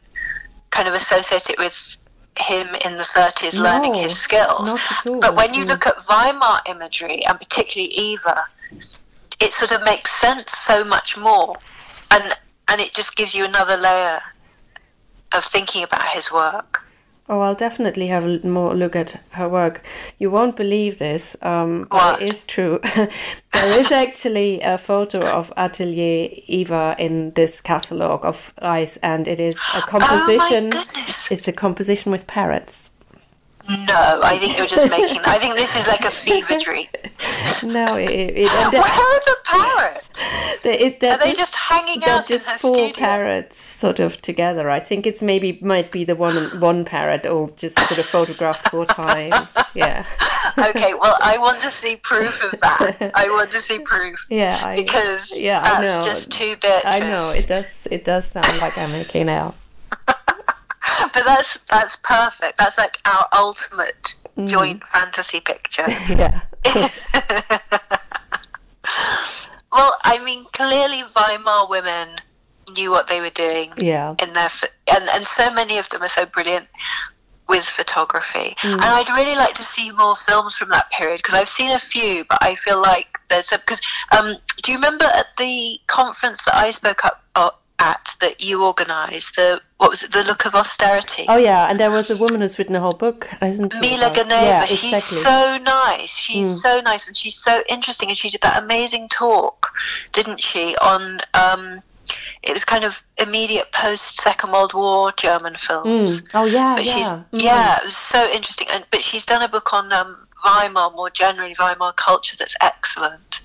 kind 0.70 0.88
of 0.88 0.94
associate 0.94 1.50
it 1.50 1.58
with 1.58 1.98
him 2.40 2.76
in 2.86 2.98
the 2.98 3.04
thirties 3.04 3.56
learning 3.56 3.94
his 3.94 4.18
skills. 4.18 4.70
Not 4.70 4.80
at 4.92 5.08
all. 5.08 5.20
But 5.20 5.36
when 5.36 5.54
you 5.54 5.66
look 5.66 5.86
at 5.86 5.96
Weimar 6.08 6.62
imagery, 6.68 7.26
and 7.26 7.38
particularly 7.38 7.94
Yva, 7.94 8.44
it 9.40 9.54
sort 9.54 9.72
of 9.72 9.84
makes 9.84 10.12
sense 10.20 10.52
so 10.58 10.84
much 10.84 11.18
more. 11.18 11.56
And 12.12 12.36
and 12.68 12.82
it 12.82 12.94
just 12.94 13.16
gives 13.16 13.34
you 13.34 13.44
another 13.44 13.78
layer 13.78 14.22
of 15.34 15.44
thinking 15.46 15.84
about 15.84 16.08
his 16.10 16.32
work. 16.32 16.79
Oh, 17.32 17.42
I'll 17.42 17.54
definitely 17.54 18.08
have 18.08 18.24
a 18.24 18.48
more 18.48 18.74
look 18.74 18.96
at 18.96 19.22
her 19.32 19.48
work. 19.48 19.84
You 20.18 20.32
won't 20.32 20.56
believe 20.56 20.98
this, 20.98 21.36
um, 21.44 21.88
but 21.92 22.24
it 22.24 22.34
is 22.34 22.44
true. 22.46 22.80
there 23.54 23.80
is 23.80 23.92
actually 23.92 24.62
a 24.62 24.80
photo 24.80 25.28
of 25.40 25.54
Atelier 25.56 26.30
Yva 26.50 26.96
in 26.98 27.32
this 27.36 27.62
catalogue 27.62 28.26
of 28.26 28.52
Riess, 28.64 28.98
and 29.04 29.28
it 29.28 29.40
is 29.40 29.56
a 29.76 29.82
composition. 29.88 30.72
Oh 30.74 30.84
it's 31.30 31.48
a 31.48 31.54
composition 31.54 32.12
with 32.12 32.26
parrots. 32.26 32.89
No, 33.70 34.20
I 34.24 34.38
think 34.40 34.58
you're 34.58 34.66
just 34.68 34.90
making. 34.90 35.20
I 35.26 35.38
think 35.38 35.56
this 35.56 35.76
is 35.76 35.86
like 35.88 36.04
a 36.06 36.12
fever 36.12 36.58
dream. 36.58 36.88
No, 37.62 37.96
it, 37.98 38.10
it, 38.10 38.50
and 38.50 38.72
Where 38.72 38.82
are 38.82 39.20
the 39.26 39.38
parrots? 39.44 40.08
the- 40.64 40.86
it- 40.86 41.00
they're 41.02 41.18
they 41.18 41.34
just 41.34 41.54
hanging 41.56 42.02
out 42.06 42.22
in 42.22 42.38
just 42.38 42.46
her 42.46 42.58
four 42.58 42.74
studio? 42.74 42.94
parrots 42.94 43.58
sort 43.62 44.00
of 44.00 44.22
together. 44.22 44.70
I 44.70 44.80
think 44.80 45.06
it's 45.06 45.22
maybe 45.22 45.60
might 45.62 45.92
be 45.92 46.06
the 46.06 46.16
one 46.16 46.58
one 46.62 46.86
parrot 46.86 47.26
all 47.26 47.48
just 47.58 47.78
sort 47.78 48.00
of 48.00 48.06
photographed 48.06 48.70
four 48.70 48.86
times. 49.04 49.50
Yeah, 49.76 50.06
okay, 50.58 50.94
well, 50.94 51.18
I 51.22 51.38
want 51.38 51.60
to 51.62 51.70
see 51.70 51.98
proof 51.98 52.42
of 52.42 52.58
that. 52.62 53.12
I 53.14 53.28
want 53.30 53.52
to 53.52 53.62
see 53.62 53.80
proof 53.80 54.18
yeah, 54.30 54.62
I, 54.64 54.78
because 54.78 55.30
yeah, 55.38 55.62
I 55.62 55.82
know. 55.84 56.02
just 56.06 56.32
too. 56.32 56.56
I 56.64 57.00
know 57.00 57.32
it 57.32 57.48
does. 57.48 57.66
It 57.92 58.06
does 58.06 58.26
sound 58.26 58.58
like 58.60 58.78
I'm 58.78 58.94
making 58.94 59.28
out. 59.28 59.56
but 61.14 61.26
that's 61.26 61.58
that's 61.70 61.98
perfect. 62.04 62.58
That's 62.58 62.78
like 62.78 62.98
our 63.06 63.26
ultimate 63.36 64.16
Mm. 64.40 64.48
joint 64.48 64.84
fantasy 64.94 65.40
picture. 65.42 65.86
Yeah, 66.10 66.42
well, 69.72 69.96
I 70.04 70.20
mean, 70.24 70.46
clearly 70.54 71.04
Weimar 71.16 71.68
women 71.70 72.10
knew 72.76 72.92
what 72.92 73.08
they 73.08 73.20
were 73.22 73.30
doing 73.32 73.72
yeah, 73.78 74.16
in 74.22 74.34
their 74.34 74.50
and 74.92 75.10
and 75.10 75.26
so 75.26 75.52
many 75.52 75.78
of 75.78 75.90
them 75.90 76.04
are 76.04 76.08
so 76.08 76.26
brilliant 76.26 76.68
with 77.50 77.66
photography. 77.66 78.56
Mm. 78.62 78.74
And 78.74 78.84
I'd 78.84 79.10
really 79.10 79.36
like 79.36 79.56
to 79.56 79.64
see 79.64 79.92
more 79.92 80.16
films 80.16 80.56
from 80.56 80.70
that 80.70 80.90
period 80.92 81.18
because 81.18 81.34
I've 81.34 81.50
seen 81.50 81.72
a 81.72 81.80
few, 81.80 82.24
but 82.26 82.38
I 82.42 82.56
feel 82.56 82.80
like 82.82 83.08
there's 83.30 83.52
a 83.52 83.58
because 83.58 83.82
um, 84.18 84.38
do 84.64 84.72
you 84.72 84.78
remember 84.78 85.06
at 85.06 85.28
the 85.38 85.80
conference 85.88 86.44
that 86.46 86.56
I 86.56 86.70
spoke 86.70 87.04
up 87.04 87.24
at 87.80 88.16
that 88.20 88.42
you 88.42 88.64
organised 88.64 89.36
the 89.36 89.62
what 89.78 89.90
was 89.90 90.04
it 90.04 90.12
the 90.12 90.24
look 90.26 90.46
of 90.46 90.54
austerity? 90.56 91.26
Oh 91.30 91.38
yeah, 91.38 91.68
and 91.70 91.80
there 91.80 91.90
was 91.92 92.10
a 92.10 92.18
woman 92.18 92.42
who's 92.42 92.60
written 92.60 92.76
a 92.76 92.80
whole 92.82 92.94
book, 92.94 93.30
isn't? 93.42 93.74
Mila 93.80 94.10
Ganeva, 94.12 94.30
Yeah, 94.44 94.66
she's 94.66 94.84
exactly. 94.84 95.22
so 95.22 95.58
nice. 95.58 96.14
She's 96.16 96.46
Mm. 96.46 96.58
so 96.62 96.82
nice 96.82 97.08
and 97.08 97.16
she's 97.16 97.38
so 97.38 97.64
interesting. 97.70 98.10
And 98.10 98.18
she 98.18 98.30
did 98.30 98.42
that 98.42 98.62
amazing 98.62 99.08
talk, 99.10 99.68
didn't 100.12 100.44
she, 100.44 100.76
on 100.82 101.22
um, 101.34 101.82
it 102.44 102.54
was 102.54 102.66
kind 102.66 102.84
of 102.84 103.02
immediate 103.18 103.72
post 103.72 104.20
Second 104.22 104.52
World 104.52 104.74
War 104.74 105.12
German 105.18 105.56
films. 105.56 106.22
Mm. 106.22 106.28
Oh 106.34 106.46
yeah, 106.46 106.76
But 106.76 106.86
yeah, 106.86 106.94
she's 106.96 107.06
Mm. 107.08 107.26
yeah, 107.34 107.78
it 107.80 107.86
was 107.86 107.96
so 107.98 108.30
interesting. 108.32 108.68
And 108.72 108.84
but 108.92 109.04
she's 109.04 109.26
done 109.26 109.42
a 109.42 109.48
book 109.48 109.72
on 109.74 109.94
um, 109.94 110.28
Weimar 110.44 110.92
more 110.92 111.10
generally, 111.10 111.56
Weimar 111.60 111.94
culture 111.94 112.36
that's 112.38 112.56
excellent, 112.60 113.40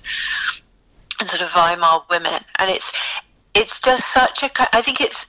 and 1.19 1.29
sort 1.29 1.41
of 1.41 1.51
Weimar 1.55 2.03
women. 2.09 2.43
And 2.59 2.69
it's 2.69 2.91
it's 3.55 3.79
just 3.79 4.11
such 4.13 4.43
a. 4.43 4.49
I 4.75 4.81
think 4.81 5.01
it's 5.01 5.27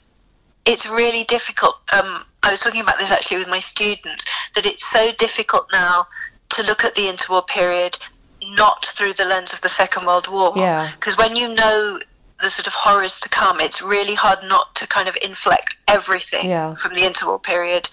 it's 0.66 0.84
really 0.86 1.24
difficult. 1.24 1.76
Um, 1.92 2.24
I 2.42 2.50
was 2.50 2.60
talking 2.60 2.80
about 2.80 2.98
this 2.98 3.10
actually 3.10 3.38
with 3.38 3.48
my 3.48 3.60
students 3.60 4.24
that 4.54 4.66
it's 4.66 4.84
so 4.90 5.12
difficult 5.12 5.66
now 5.72 6.06
to 6.50 6.62
look 6.62 6.84
at 6.84 6.94
the 6.94 7.02
interwar 7.02 7.46
period 7.46 7.96
not 8.42 8.84
through 8.86 9.12
the 9.14 9.24
lens 9.24 9.52
of 9.52 9.60
the 9.60 9.68
Second 9.68 10.06
World 10.06 10.28
War. 10.28 10.52
Yeah. 10.56 10.92
Because 10.94 11.16
when 11.16 11.34
you 11.34 11.48
know 11.54 11.98
the 12.40 12.50
sort 12.50 12.66
of 12.66 12.72
horrors 12.74 13.18
to 13.20 13.28
come, 13.28 13.60
it's 13.60 13.80
really 13.80 14.14
hard 14.14 14.38
not 14.44 14.74
to 14.76 14.86
kind 14.86 15.08
of 15.08 15.16
inflect 15.22 15.76
everything 15.88 16.48
Yeah. 16.48 16.74
from 16.74 16.94
the 16.94 17.00
interwar 17.02 17.42
period 17.42 17.88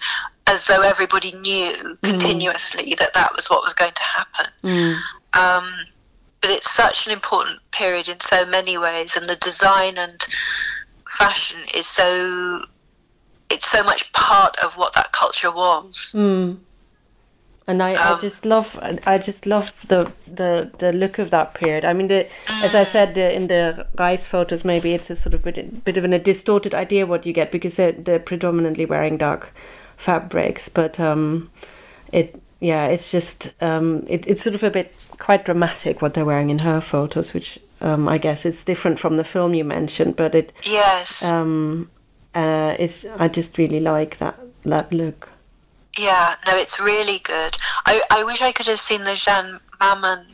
as 0.46 0.66
though 0.66 0.82
everybody 0.82 1.32
knew 1.32 1.96
continuously 2.02 2.94
that 2.98 3.14
that 3.14 3.34
was 3.34 3.48
what 3.48 3.62
was 3.64 3.72
going 3.72 3.94
to 3.94 4.02
happen. 4.02 4.46
Mm. 4.62 5.00
Um, 5.32 5.72
but 6.44 6.52
it's 6.52 6.70
such 6.70 7.06
an 7.06 7.12
important 7.12 7.58
period 7.70 8.06
in 8.10 8.20
so 8.20 8.44
many 8.44 8.76
ways, 8.76 9.16
and 9.16 9.24
the 9.24 9.36
design 9.36 9.96
and 9.96 10.26
fashion 11.18 11.60
is 11.72 11.86
so. 11.86 12.66
It's 13.48 13.66
so 13.70 13.82
much 13.82 14.12
part 14.12 14.54
of 14.58 14.74
what 14.74 14.92
that 14.94 15.12
culture 15.12 15.50
was. 15.50 16.10
Mm. 16.12 16.58
And 17.66 17.82
I, 17.82 17.94
I 17.94 18.12
Um, 18.12 18.20
just 18.20 18.44
love 18.44 18.78
I 19.06 19.16
just 19.16 19.46
love 19.46 19.72
the, 19.88 20.12
the 20.26 20.70
the 20.78 20.92
look 20.92 21.18
of 21.18 21.30
that 21.30 21.54
period. 21.54 21.86
I 21.86 21.94
mean, 21.94 22.08
the, 22.08 22.26
as 22.48 22.74
I 22.74 22.84
said 22.92 23.14
the, 23.14 23.32
in 23.32 23.46
the 23.48 23.86
Riess 23.98 24.26
photos, 24.26 24.64
maybe 24.64 24.92
it's 24.92 25.08
a 25.08 25.16
sort 25.16 25.34
of 25.34 25.42
bit, 25.42 25.84
bit 25.84 25.96
of 25.96 26.04
a 26.04 26.18
distorted 26.18 26.74
idea 26.74 27.06
what 27.06 27.24
you 27.24 27.32
get 27.32 27.50
because 27.50 27.76
they're, 27.76 27.92
they're 27.92 28.18
predominantly 28.18 28.84
wearing 28.84 29.16
dark 29.16 29.52
fabrics. 29.96 30.68
But 30.68 31.00
um, 31.00 31.50
it 32.12 32.38
yeah, 32.64 32.86
it's 32.86 33.10
just 33.10 33.52
um, 33.62 34.04
it, 34.08 34.26
it's 34.26 34.42
sort 34.42 34.54
of 34.54 34.62
a 34.62 34.70
bit 34.70 34.94
quite 35.18 35.44
dramatic 35.44 36.00
what 36.00 36.14
they're 36.14 36.24
wearing 36.24 36.48
in 36.48 36.60
her 36.60 36.80
photos, 36.80 37.34
which 37.34 37.58
um, 37.82 38.08
I 38.08 38.16
guess 38.16 38.46
is 38.46 38.64
different 38.64 38.98
from 38.98 39.18
the 39.18 39.24
film 39.24 39.52
you 39.52 39.64
mentioned. 39.64 40.16
But 40.16 40.34
it 40.34 40.52
Yes. 40.64 41.22
um, 41.22 41.90
uh, 42.34 42.74
it's 42.78 43.04
I 43.18 43.28
just 43.28 43.58
really 43.58 43.80
like 43.80 44.16
that 44.18 44.38
that 44.64 44.90
look. 44.92 45.28
Yeah, 45.98 46.36
no, 46.46 46.56
it's 46.56 46.80
really 46.80 47.18
good. 47.18 47.54
I, 47.86 48.00
I 48.10 48.24
wish 48.24 48.40
I 48.40 48.50
could 48.50 48.66
have 48.66 48.80
seen 48.80 49.04
the 49.04 49.14
Jeanne 49.14 49.60
Mammen 49.80 50.24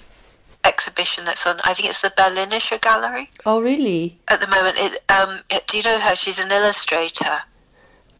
exhibition 0.64 1.24
that's 1.24 1.44
on. 1.46 1.60
I 1.64 1.74
think 1.74 1.88
it's 1.88 2.00
the 2.00 2.10
Berlinische 2.10 2.80
Gallery 2.80 3.28
Oh 3.44 3.60
really? 3.60 4.18
at 4.28 4.40
the 4.40 4.46
moment. 4.46 4.78
It, 4.78 5.02
um, 5.10 5.40
it, 5.50 5.66
do 5.66 5.76
you 5.78 5.82
know 5.82 5.98
her? 5.98 6.14
She's 6.14 6.38
an 6.38 6.50
illustrator, 6.52 7.40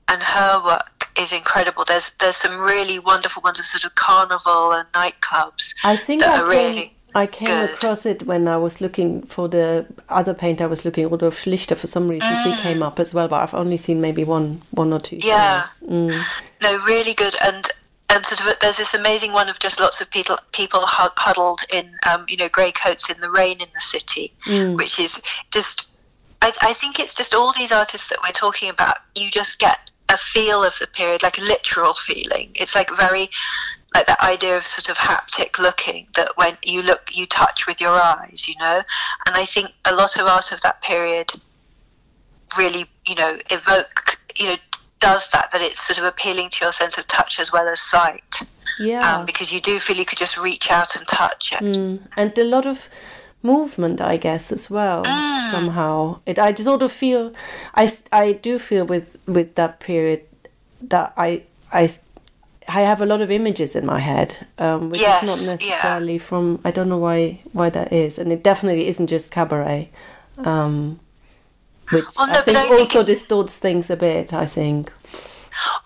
and 0.08 0.20
her 0.22 0.62
work 0.64 0.89
is 1.18 1.32
incredible. 1.32 1.84
There's 1.84 2.10
there's 2.20 2.36
some 2.36 2.58
really 2.60 2.98
wonderful 2.98 3.42
ones 3.42 3.58
of 3.58 3.64
sort 3.66 3.84
of 3.84 3.94
carnival 3.94 4.72
and 4.72 4.86
nightclubs. 4.92 5.74
I 5.84 5.96
think 5.96 6.22
that 6.22 6.30
I 6.30 6.40
are 6.42 6.50
came, 6.50 6.66
really 6.74 6.94
I 7.14 7.26
came 7.26 7.48
good. 7.48 7.70
across 7.70 8.06
it 8.06 8.24
when 8.26 8.46
I 8.48 8.56
was 8.56 8.80
looking 8.80 9.22
for 9.22 9.48
the 9.48 9.86
other 10.08 10.34
paint 10.34 10.60
I 10.60 10.66
was 10.66 10.84
looking, 10.84 11.08
Rudolf 11.08 11.42
Schlichter. 11.44 11.76
For 11.76 11.86
some 11.88 12.08
reason, 12.08 12.30
she 12.44 12.54
came 12.62 12.82
up 12.82 13.00
as 13.00 13.12
well, 13.12 13.28
but 13.28 13.42
I've 13.42 13.54
only 13.54 13.76
seen 13.76 14.00
maybe 14.00 14.24
one, 14.24 14.62
one 14.70 14.92
or 14.92 15.00
two. 15.00 15.16
Mm. 15.16 15.24
Yeah. 15.24 15.66
Mm. 15.88 16.24
No, 16.62 16.78
really 16.84 17.14
good. 17.14 17.34
And 17.42 17.68
and 18.10 18.24
sort 18.26 18.40
of 18.40 18.58
there's 18.60 18.76
this 18.76 18.92
amazing 18.94 19.32
one 19.32 19.48
of 19.48 19.58
just 19.60 19.78
lots 19.80 20.00
of 20.00 20.10
people 20.10 20.36
people 20.52 20.82
huddled 20.84 21.60
in 21.72 21.96
um, 22.08 22.24
you 22.28 22.36
know 22.36 22.48
grey 22.48 22.72
coats 22.72 23.08
in 23.10 23.20
the 23.20 23.30
rain 23.30 23.60
in 23.60 23.68
the 23.74 23.80
city, 23.80 24.32
Mm. 24.46 24.76
which 24.76 24.98
is 24.98 25.20
just. 25.50 25.86
I, 26.42 26.52
I 26.62 26.72
think 26.72 26.98
it's 26.98 27.12
just 27.12 27.34
all 27.34 27.52
these 27.52 27.70
artists 27.70 28.08
that 28.08 28.18
we're 28.22 28.32
talking 28.32 28.70
about. 28.70 28.96
You 29.14 29.30
just 29.30 29.58
get 29.58 29.89
a 30.10 30.18
feel 30.18 30.64
of 30.64 30.74
the 30.80 30.86
period, 30.86 31.22
like 31.22 31.38
a 31.38 31.42
literal 31.42 31.94
feeling. 31.94 32.50
It's 32.54 32.74
like 32.74 32.90
very 32.98 33.30
like 33.94 34.06
that 34.06 34.20
idea 34.20 34.56
of 34.56 34.64
sort 34.64 34.88
of 34.88 34.96
haptic 34.96 35.58
looking 35.58 36.06
that 36.14 36.30
when 36.36 36.56
you 36.62 36.80
look 36.82 37.10
you 37.12 37.26
touch 37.26 37.66
with 37.66 37.80
your 37.80 37.90
eyes 37.90 38.46
you 38.46 38.54
know 38.60 38.76
and 39.26 39.36
i 39.36 39.44
think 39.44 39.66
a 39.86 39.92
lot 39.92 40.16
of 40.16 40.28
art 40.28 40.52
of 40.52 40.60
that 40.60 40.80
period 40.80 41.28
really 42.56 42.86
you 43.06 43.16
know 43.16 43.36
evoke 43.50 44.16
you 44.36 44.46
know 44.46 44.56
does 45.00 45.26
that 45.32 45.50
that 45.52 45.60
it's 45.60 45.84
sort 45.84 45.98
of 45.98 46.04
appealing 46.04 46.48
to 46.50 46.64
your 46.64 46.72
sense 46.72 46.98
of 46.98 47.06
touch 47.08 47.40
as 47.40 47.50
well 47.52 47.66
as 47.66 47.80
sight 47.80 48.32
Yeah. 48.78 49.00
um, 49.16 49.26
because 49.26 49.52
you 49.52 49.60
do 49.60 49.80
feel 49.80 49.96
you 49.96 50.04
could 50.04 50.18
just 50.18 50.36
reach 50.38 50.70
out 50.70 50.94
and 50.96 51.06
touch 51.08 51.52
it 51.52 51.60
Mm. 51.60 52.06
And 52.16 52.36
a 52.38 52.44
lot 52.44 52.66
of 52.66 52.78
movement, 53.42 54.00
I 54.00 54.16
guess, 54.16 54.52
as 54.52 54.68
well. 54.70 55.04
Mm. 55.04 55.50
Somehow, 55.50 56.20
it. 56.26 56.38
I 56.38 56.52
just 56.52 56.64
sort 56.66 56.82
of 56.82 56.92
feel, 56.92 57.32
I, 57.74 57.96
I 58.12 58.32
do 58.32 58.58
feel 58.58 58.84
with 58.84 59.16
with 59.26 59.54
that 59.56 59.80
period 59.80 60.20
that 60.80 61.12
I, 61.16 61.42
I, 61.72 61.94
I 62.68 62.82
have 62.82 63.00
a 63.00 63.06
lot 63.06 63.20
of 63.20 63.30
images 63.30 63.74
in 63.74 63.84
my 63.84 63.98
head, 64.00 64.34
um, 64.58 64.90
which 64.90 65.00
Yes, 65.00 65.22
is 65.24 65.28
not 65.28 65.40
yeah. 65.60 65.74
necessarily 65.74 66.18
from. 66.18 66.60
I 66.64 66.70
don't 66.70 66.88
know 66.88 66.98
why 66.98 67.40
why 67.52 67.70
that 67.70 67.92
is, 67.92 68.18
and 68.18 68.30
it 68.32 68.42
definitely 68.44 68.86
isn't 68.88 69.08
just 69.08 69.30
cabaret. 69.30 69.90
Um, 70.38 71.00
which 71.90 72.04
no, 72.16 72.24
I 72.24 72.40
think 72.42 72.56
I 72.56 72.68
also 72.68 73.00
it- 73.00 73.06
distorts 73.06 73.54
things 73.54 73.90
a 73.90 73.96
bit. 73.96 74.32
I 74.32 74.46
think. 74.46 74.92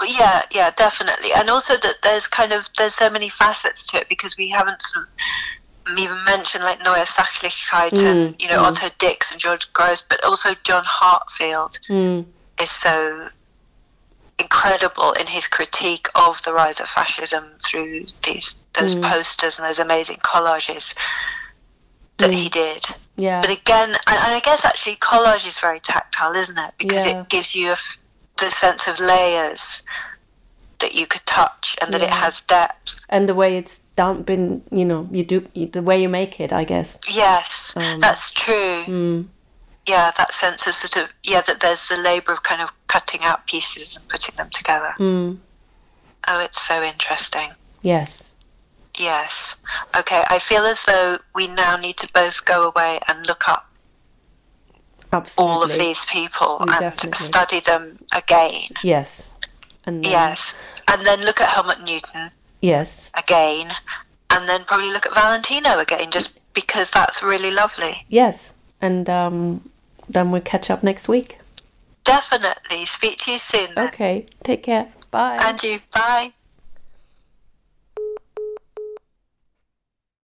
Yeah 0.06 0.42
yeah 0.52 0.70
definitely 0.70 1.32
and 1.32 1.50
also 1.50 1.76
that 1.78 1.96
there's 2.02 2.28
kind 2.28 2.52
of 2.52 2.68
there's 2.76 2.94
so 2.94 3.10
many 3.10 3.28
facets 3.28 3.84
to 3.86 3.96
it 4.00 4.08
because 4.08 4.36
we 4.36 4.48
haven't 4.48 4.80
sort 4.82 5.06
of 5.06 5.10
even 5.98 6.24
mentioned 6.24 6.64
like 6.64 6.78
Neue 6.80 7.04
Sachlichkeit 7.04 7.92
and 7.98 8.34
Mm, 8.34 8.40
you 8.42 8.48
know 8.48 8.58
mm. 8.58 8.66
Otto 8.66 8.88
Dix 8.98 9.30
and 9.30 9.40
George 9.40 9.70
Grosz 9.72 10.02
but 10.08 10.22
also 10.24 10.50
John 10.64 10.82
Heartfield 10.86 11.78
Mm, 11.88 12.24
is 12.60 12.70
so 12.70 13.28
incredible 14.38 15.12
in 15.12 15.26
his 15.26 15.46
critique 15.46 16.08
of 16.14 16.42
the 16.42 16.52
rise 16.52 16.80
of 16.80 16.88
fascism 16.88 17.44
through 17.64 18.06
these 18.24 18.54
those 18.74 18.94
Mm. 18.96 19.08
posters 19.12 19.58
and 19.58 19.68
those 19.68 19.78
amazing 19.78 20.16
collages 20.18 20.94
that 22.18 22.30
Mm. 22.30 22.34
he 22.34 22.48
did. 22.48 22.84
yeah. 23.16 23.40
But 23.40 23.50
again, 23.50 23.90
and, 23.90 24.18
and 24.24 24.34
I 24.34 24.40
guess 24.40 24.64
actually 24.64 24.96
collage 24.96 25.46
is 25.46 25.58
very 25.58 25.78
tactile, 25.78 26.34
isn't 26.34 26.58
it? 26.58 26.74
Because 26.78 27.04
Yeah. 27.06 27.20
it 27.20 27.28
gives 27.28 27.54
you 27.54 27.72
a 27.72 27.76
the 28.38 28.50
sense 28.50 28.88
of 28.88 28.98
layers 28.98 29.82
that 30.80 30.92
you 30.92 31.06
could 31.06 31.24
touch 31.24 31.76
and 31.80 31.94
that 31.94 32.02
it 32.02 32.10
has 32.10 32.40
depth. 32.40 32.94
and 33.08 33.28
the 33.28 33.34
way 33.34 33.56
it's 33.56 33.78
done, 33.96 34.22
been 34.22 34.62
you 34.70 34.84
know, 34.84 35.08
you 35.10 35.24
do 35.24 35.46
the 35.54 35.82
way 35.82 36.00
you 36.02 36.08
make 36.08 36.40
it. 36.40 36.52
I 36.52 36.64
guess. 36.64 36.98
Yes, 37.08 37.72
Um, 37.76 38.00
that's 38.00 38.30
true. 38.30 38.84
Mm. 38.86 39.28
yeah, 39.86 40.10
that 40.18 40.32
sense 40.32 40.66
of 40.66 40.74
sort 40.74 40.96
of 40.96 41.08
yeah, 41.22 41.40
that 41.42 41.60
there's 41.60 41.86
the 41.88 41.96
labour 41.96 42.32
of 42.32 42.42
kind 42.42 42.60
of 42.62 42.70
cutting 42.88 43.22
out 43.22 43.46
pieces 43.46 43.96
and 43.96 44.08
putting 44.08 44.34
them 44.36 44.50
together. 44.50 44.94
Mm. 44.98 45.38
Oh, 46.28 46.38
it's 46.40 46.60
so 46.66 46.82
interesting. 46.82 47.50
Yes. 47.82 48.30
Yes. 48.96 49.56
Okay, 49.96 50.22
I 50.28 50.38
feel 50.38 50.64
as 50.64 50.82
though 50.84 51.18
we 51.34 51.48
now 51.48 51.76
need 51.76 51.96
to 51.98 52.08
both 52.14 52.44
go 52.44 52.60
away 52.70 53.00
and 53.08 53.26
look 53.26 53.48
up 53.48 53.66
Absolutely. 55.12 55.52
all 55.52 55.62
of 55.62 55.72
these 55.72 56.04
people 56.06 56.58
We 56.60 56.72
and 56.72 56.80
definitely- 56.80 57.26
study 57.26 57.60
them 57.60 57.98
again. 58.12 58.68
Yes. 58.82 59.30
And 59.84 60.04
then, 60.04 60.10
Yes. 60.12 60.54
And 60.90 61.04
then 61.06 61.20
look 61.22 61.40
at 61.40 61.48
Helmut 61.50 61.82
Newton 61.82 62.30
Yes. 62.64 63.10
again, 63.14 63.72
and 64.30 64.48
then 64.48 64.64
probably 64.64 64.90
look 64.90 65.04
at 65.06 65.14
Valentino 65.14 65.78
again, 65.78 66.10
just 66.10 66.30
because 66.54 66.90
that's 66.90 67.22
really 67.22 67.50
lovely. 67.50 68.04
Yes. 68.08 68.54
And 68.80 69.08
um, 69.08 69.70
then 70.08 70.30
we'll 70.30 70.40
catch 70.40 70.70
up 70.70 70.82
next 70.82 71.06
week. 71.06 71.38
Definitely. 72.04 72.86
Speak 72.86 73.18
to 73.20 73.32
you 73.32 73.38
soon. 73.38 73.74
then. 73.74 73.88
Okay. 73.88 74.26
Take 74.44 74.62
care. 74.62 74.88
Bye. 75.10 75.38
And 75.42 75.62
you. 75.62 75.80
Bye. 75.92 76.32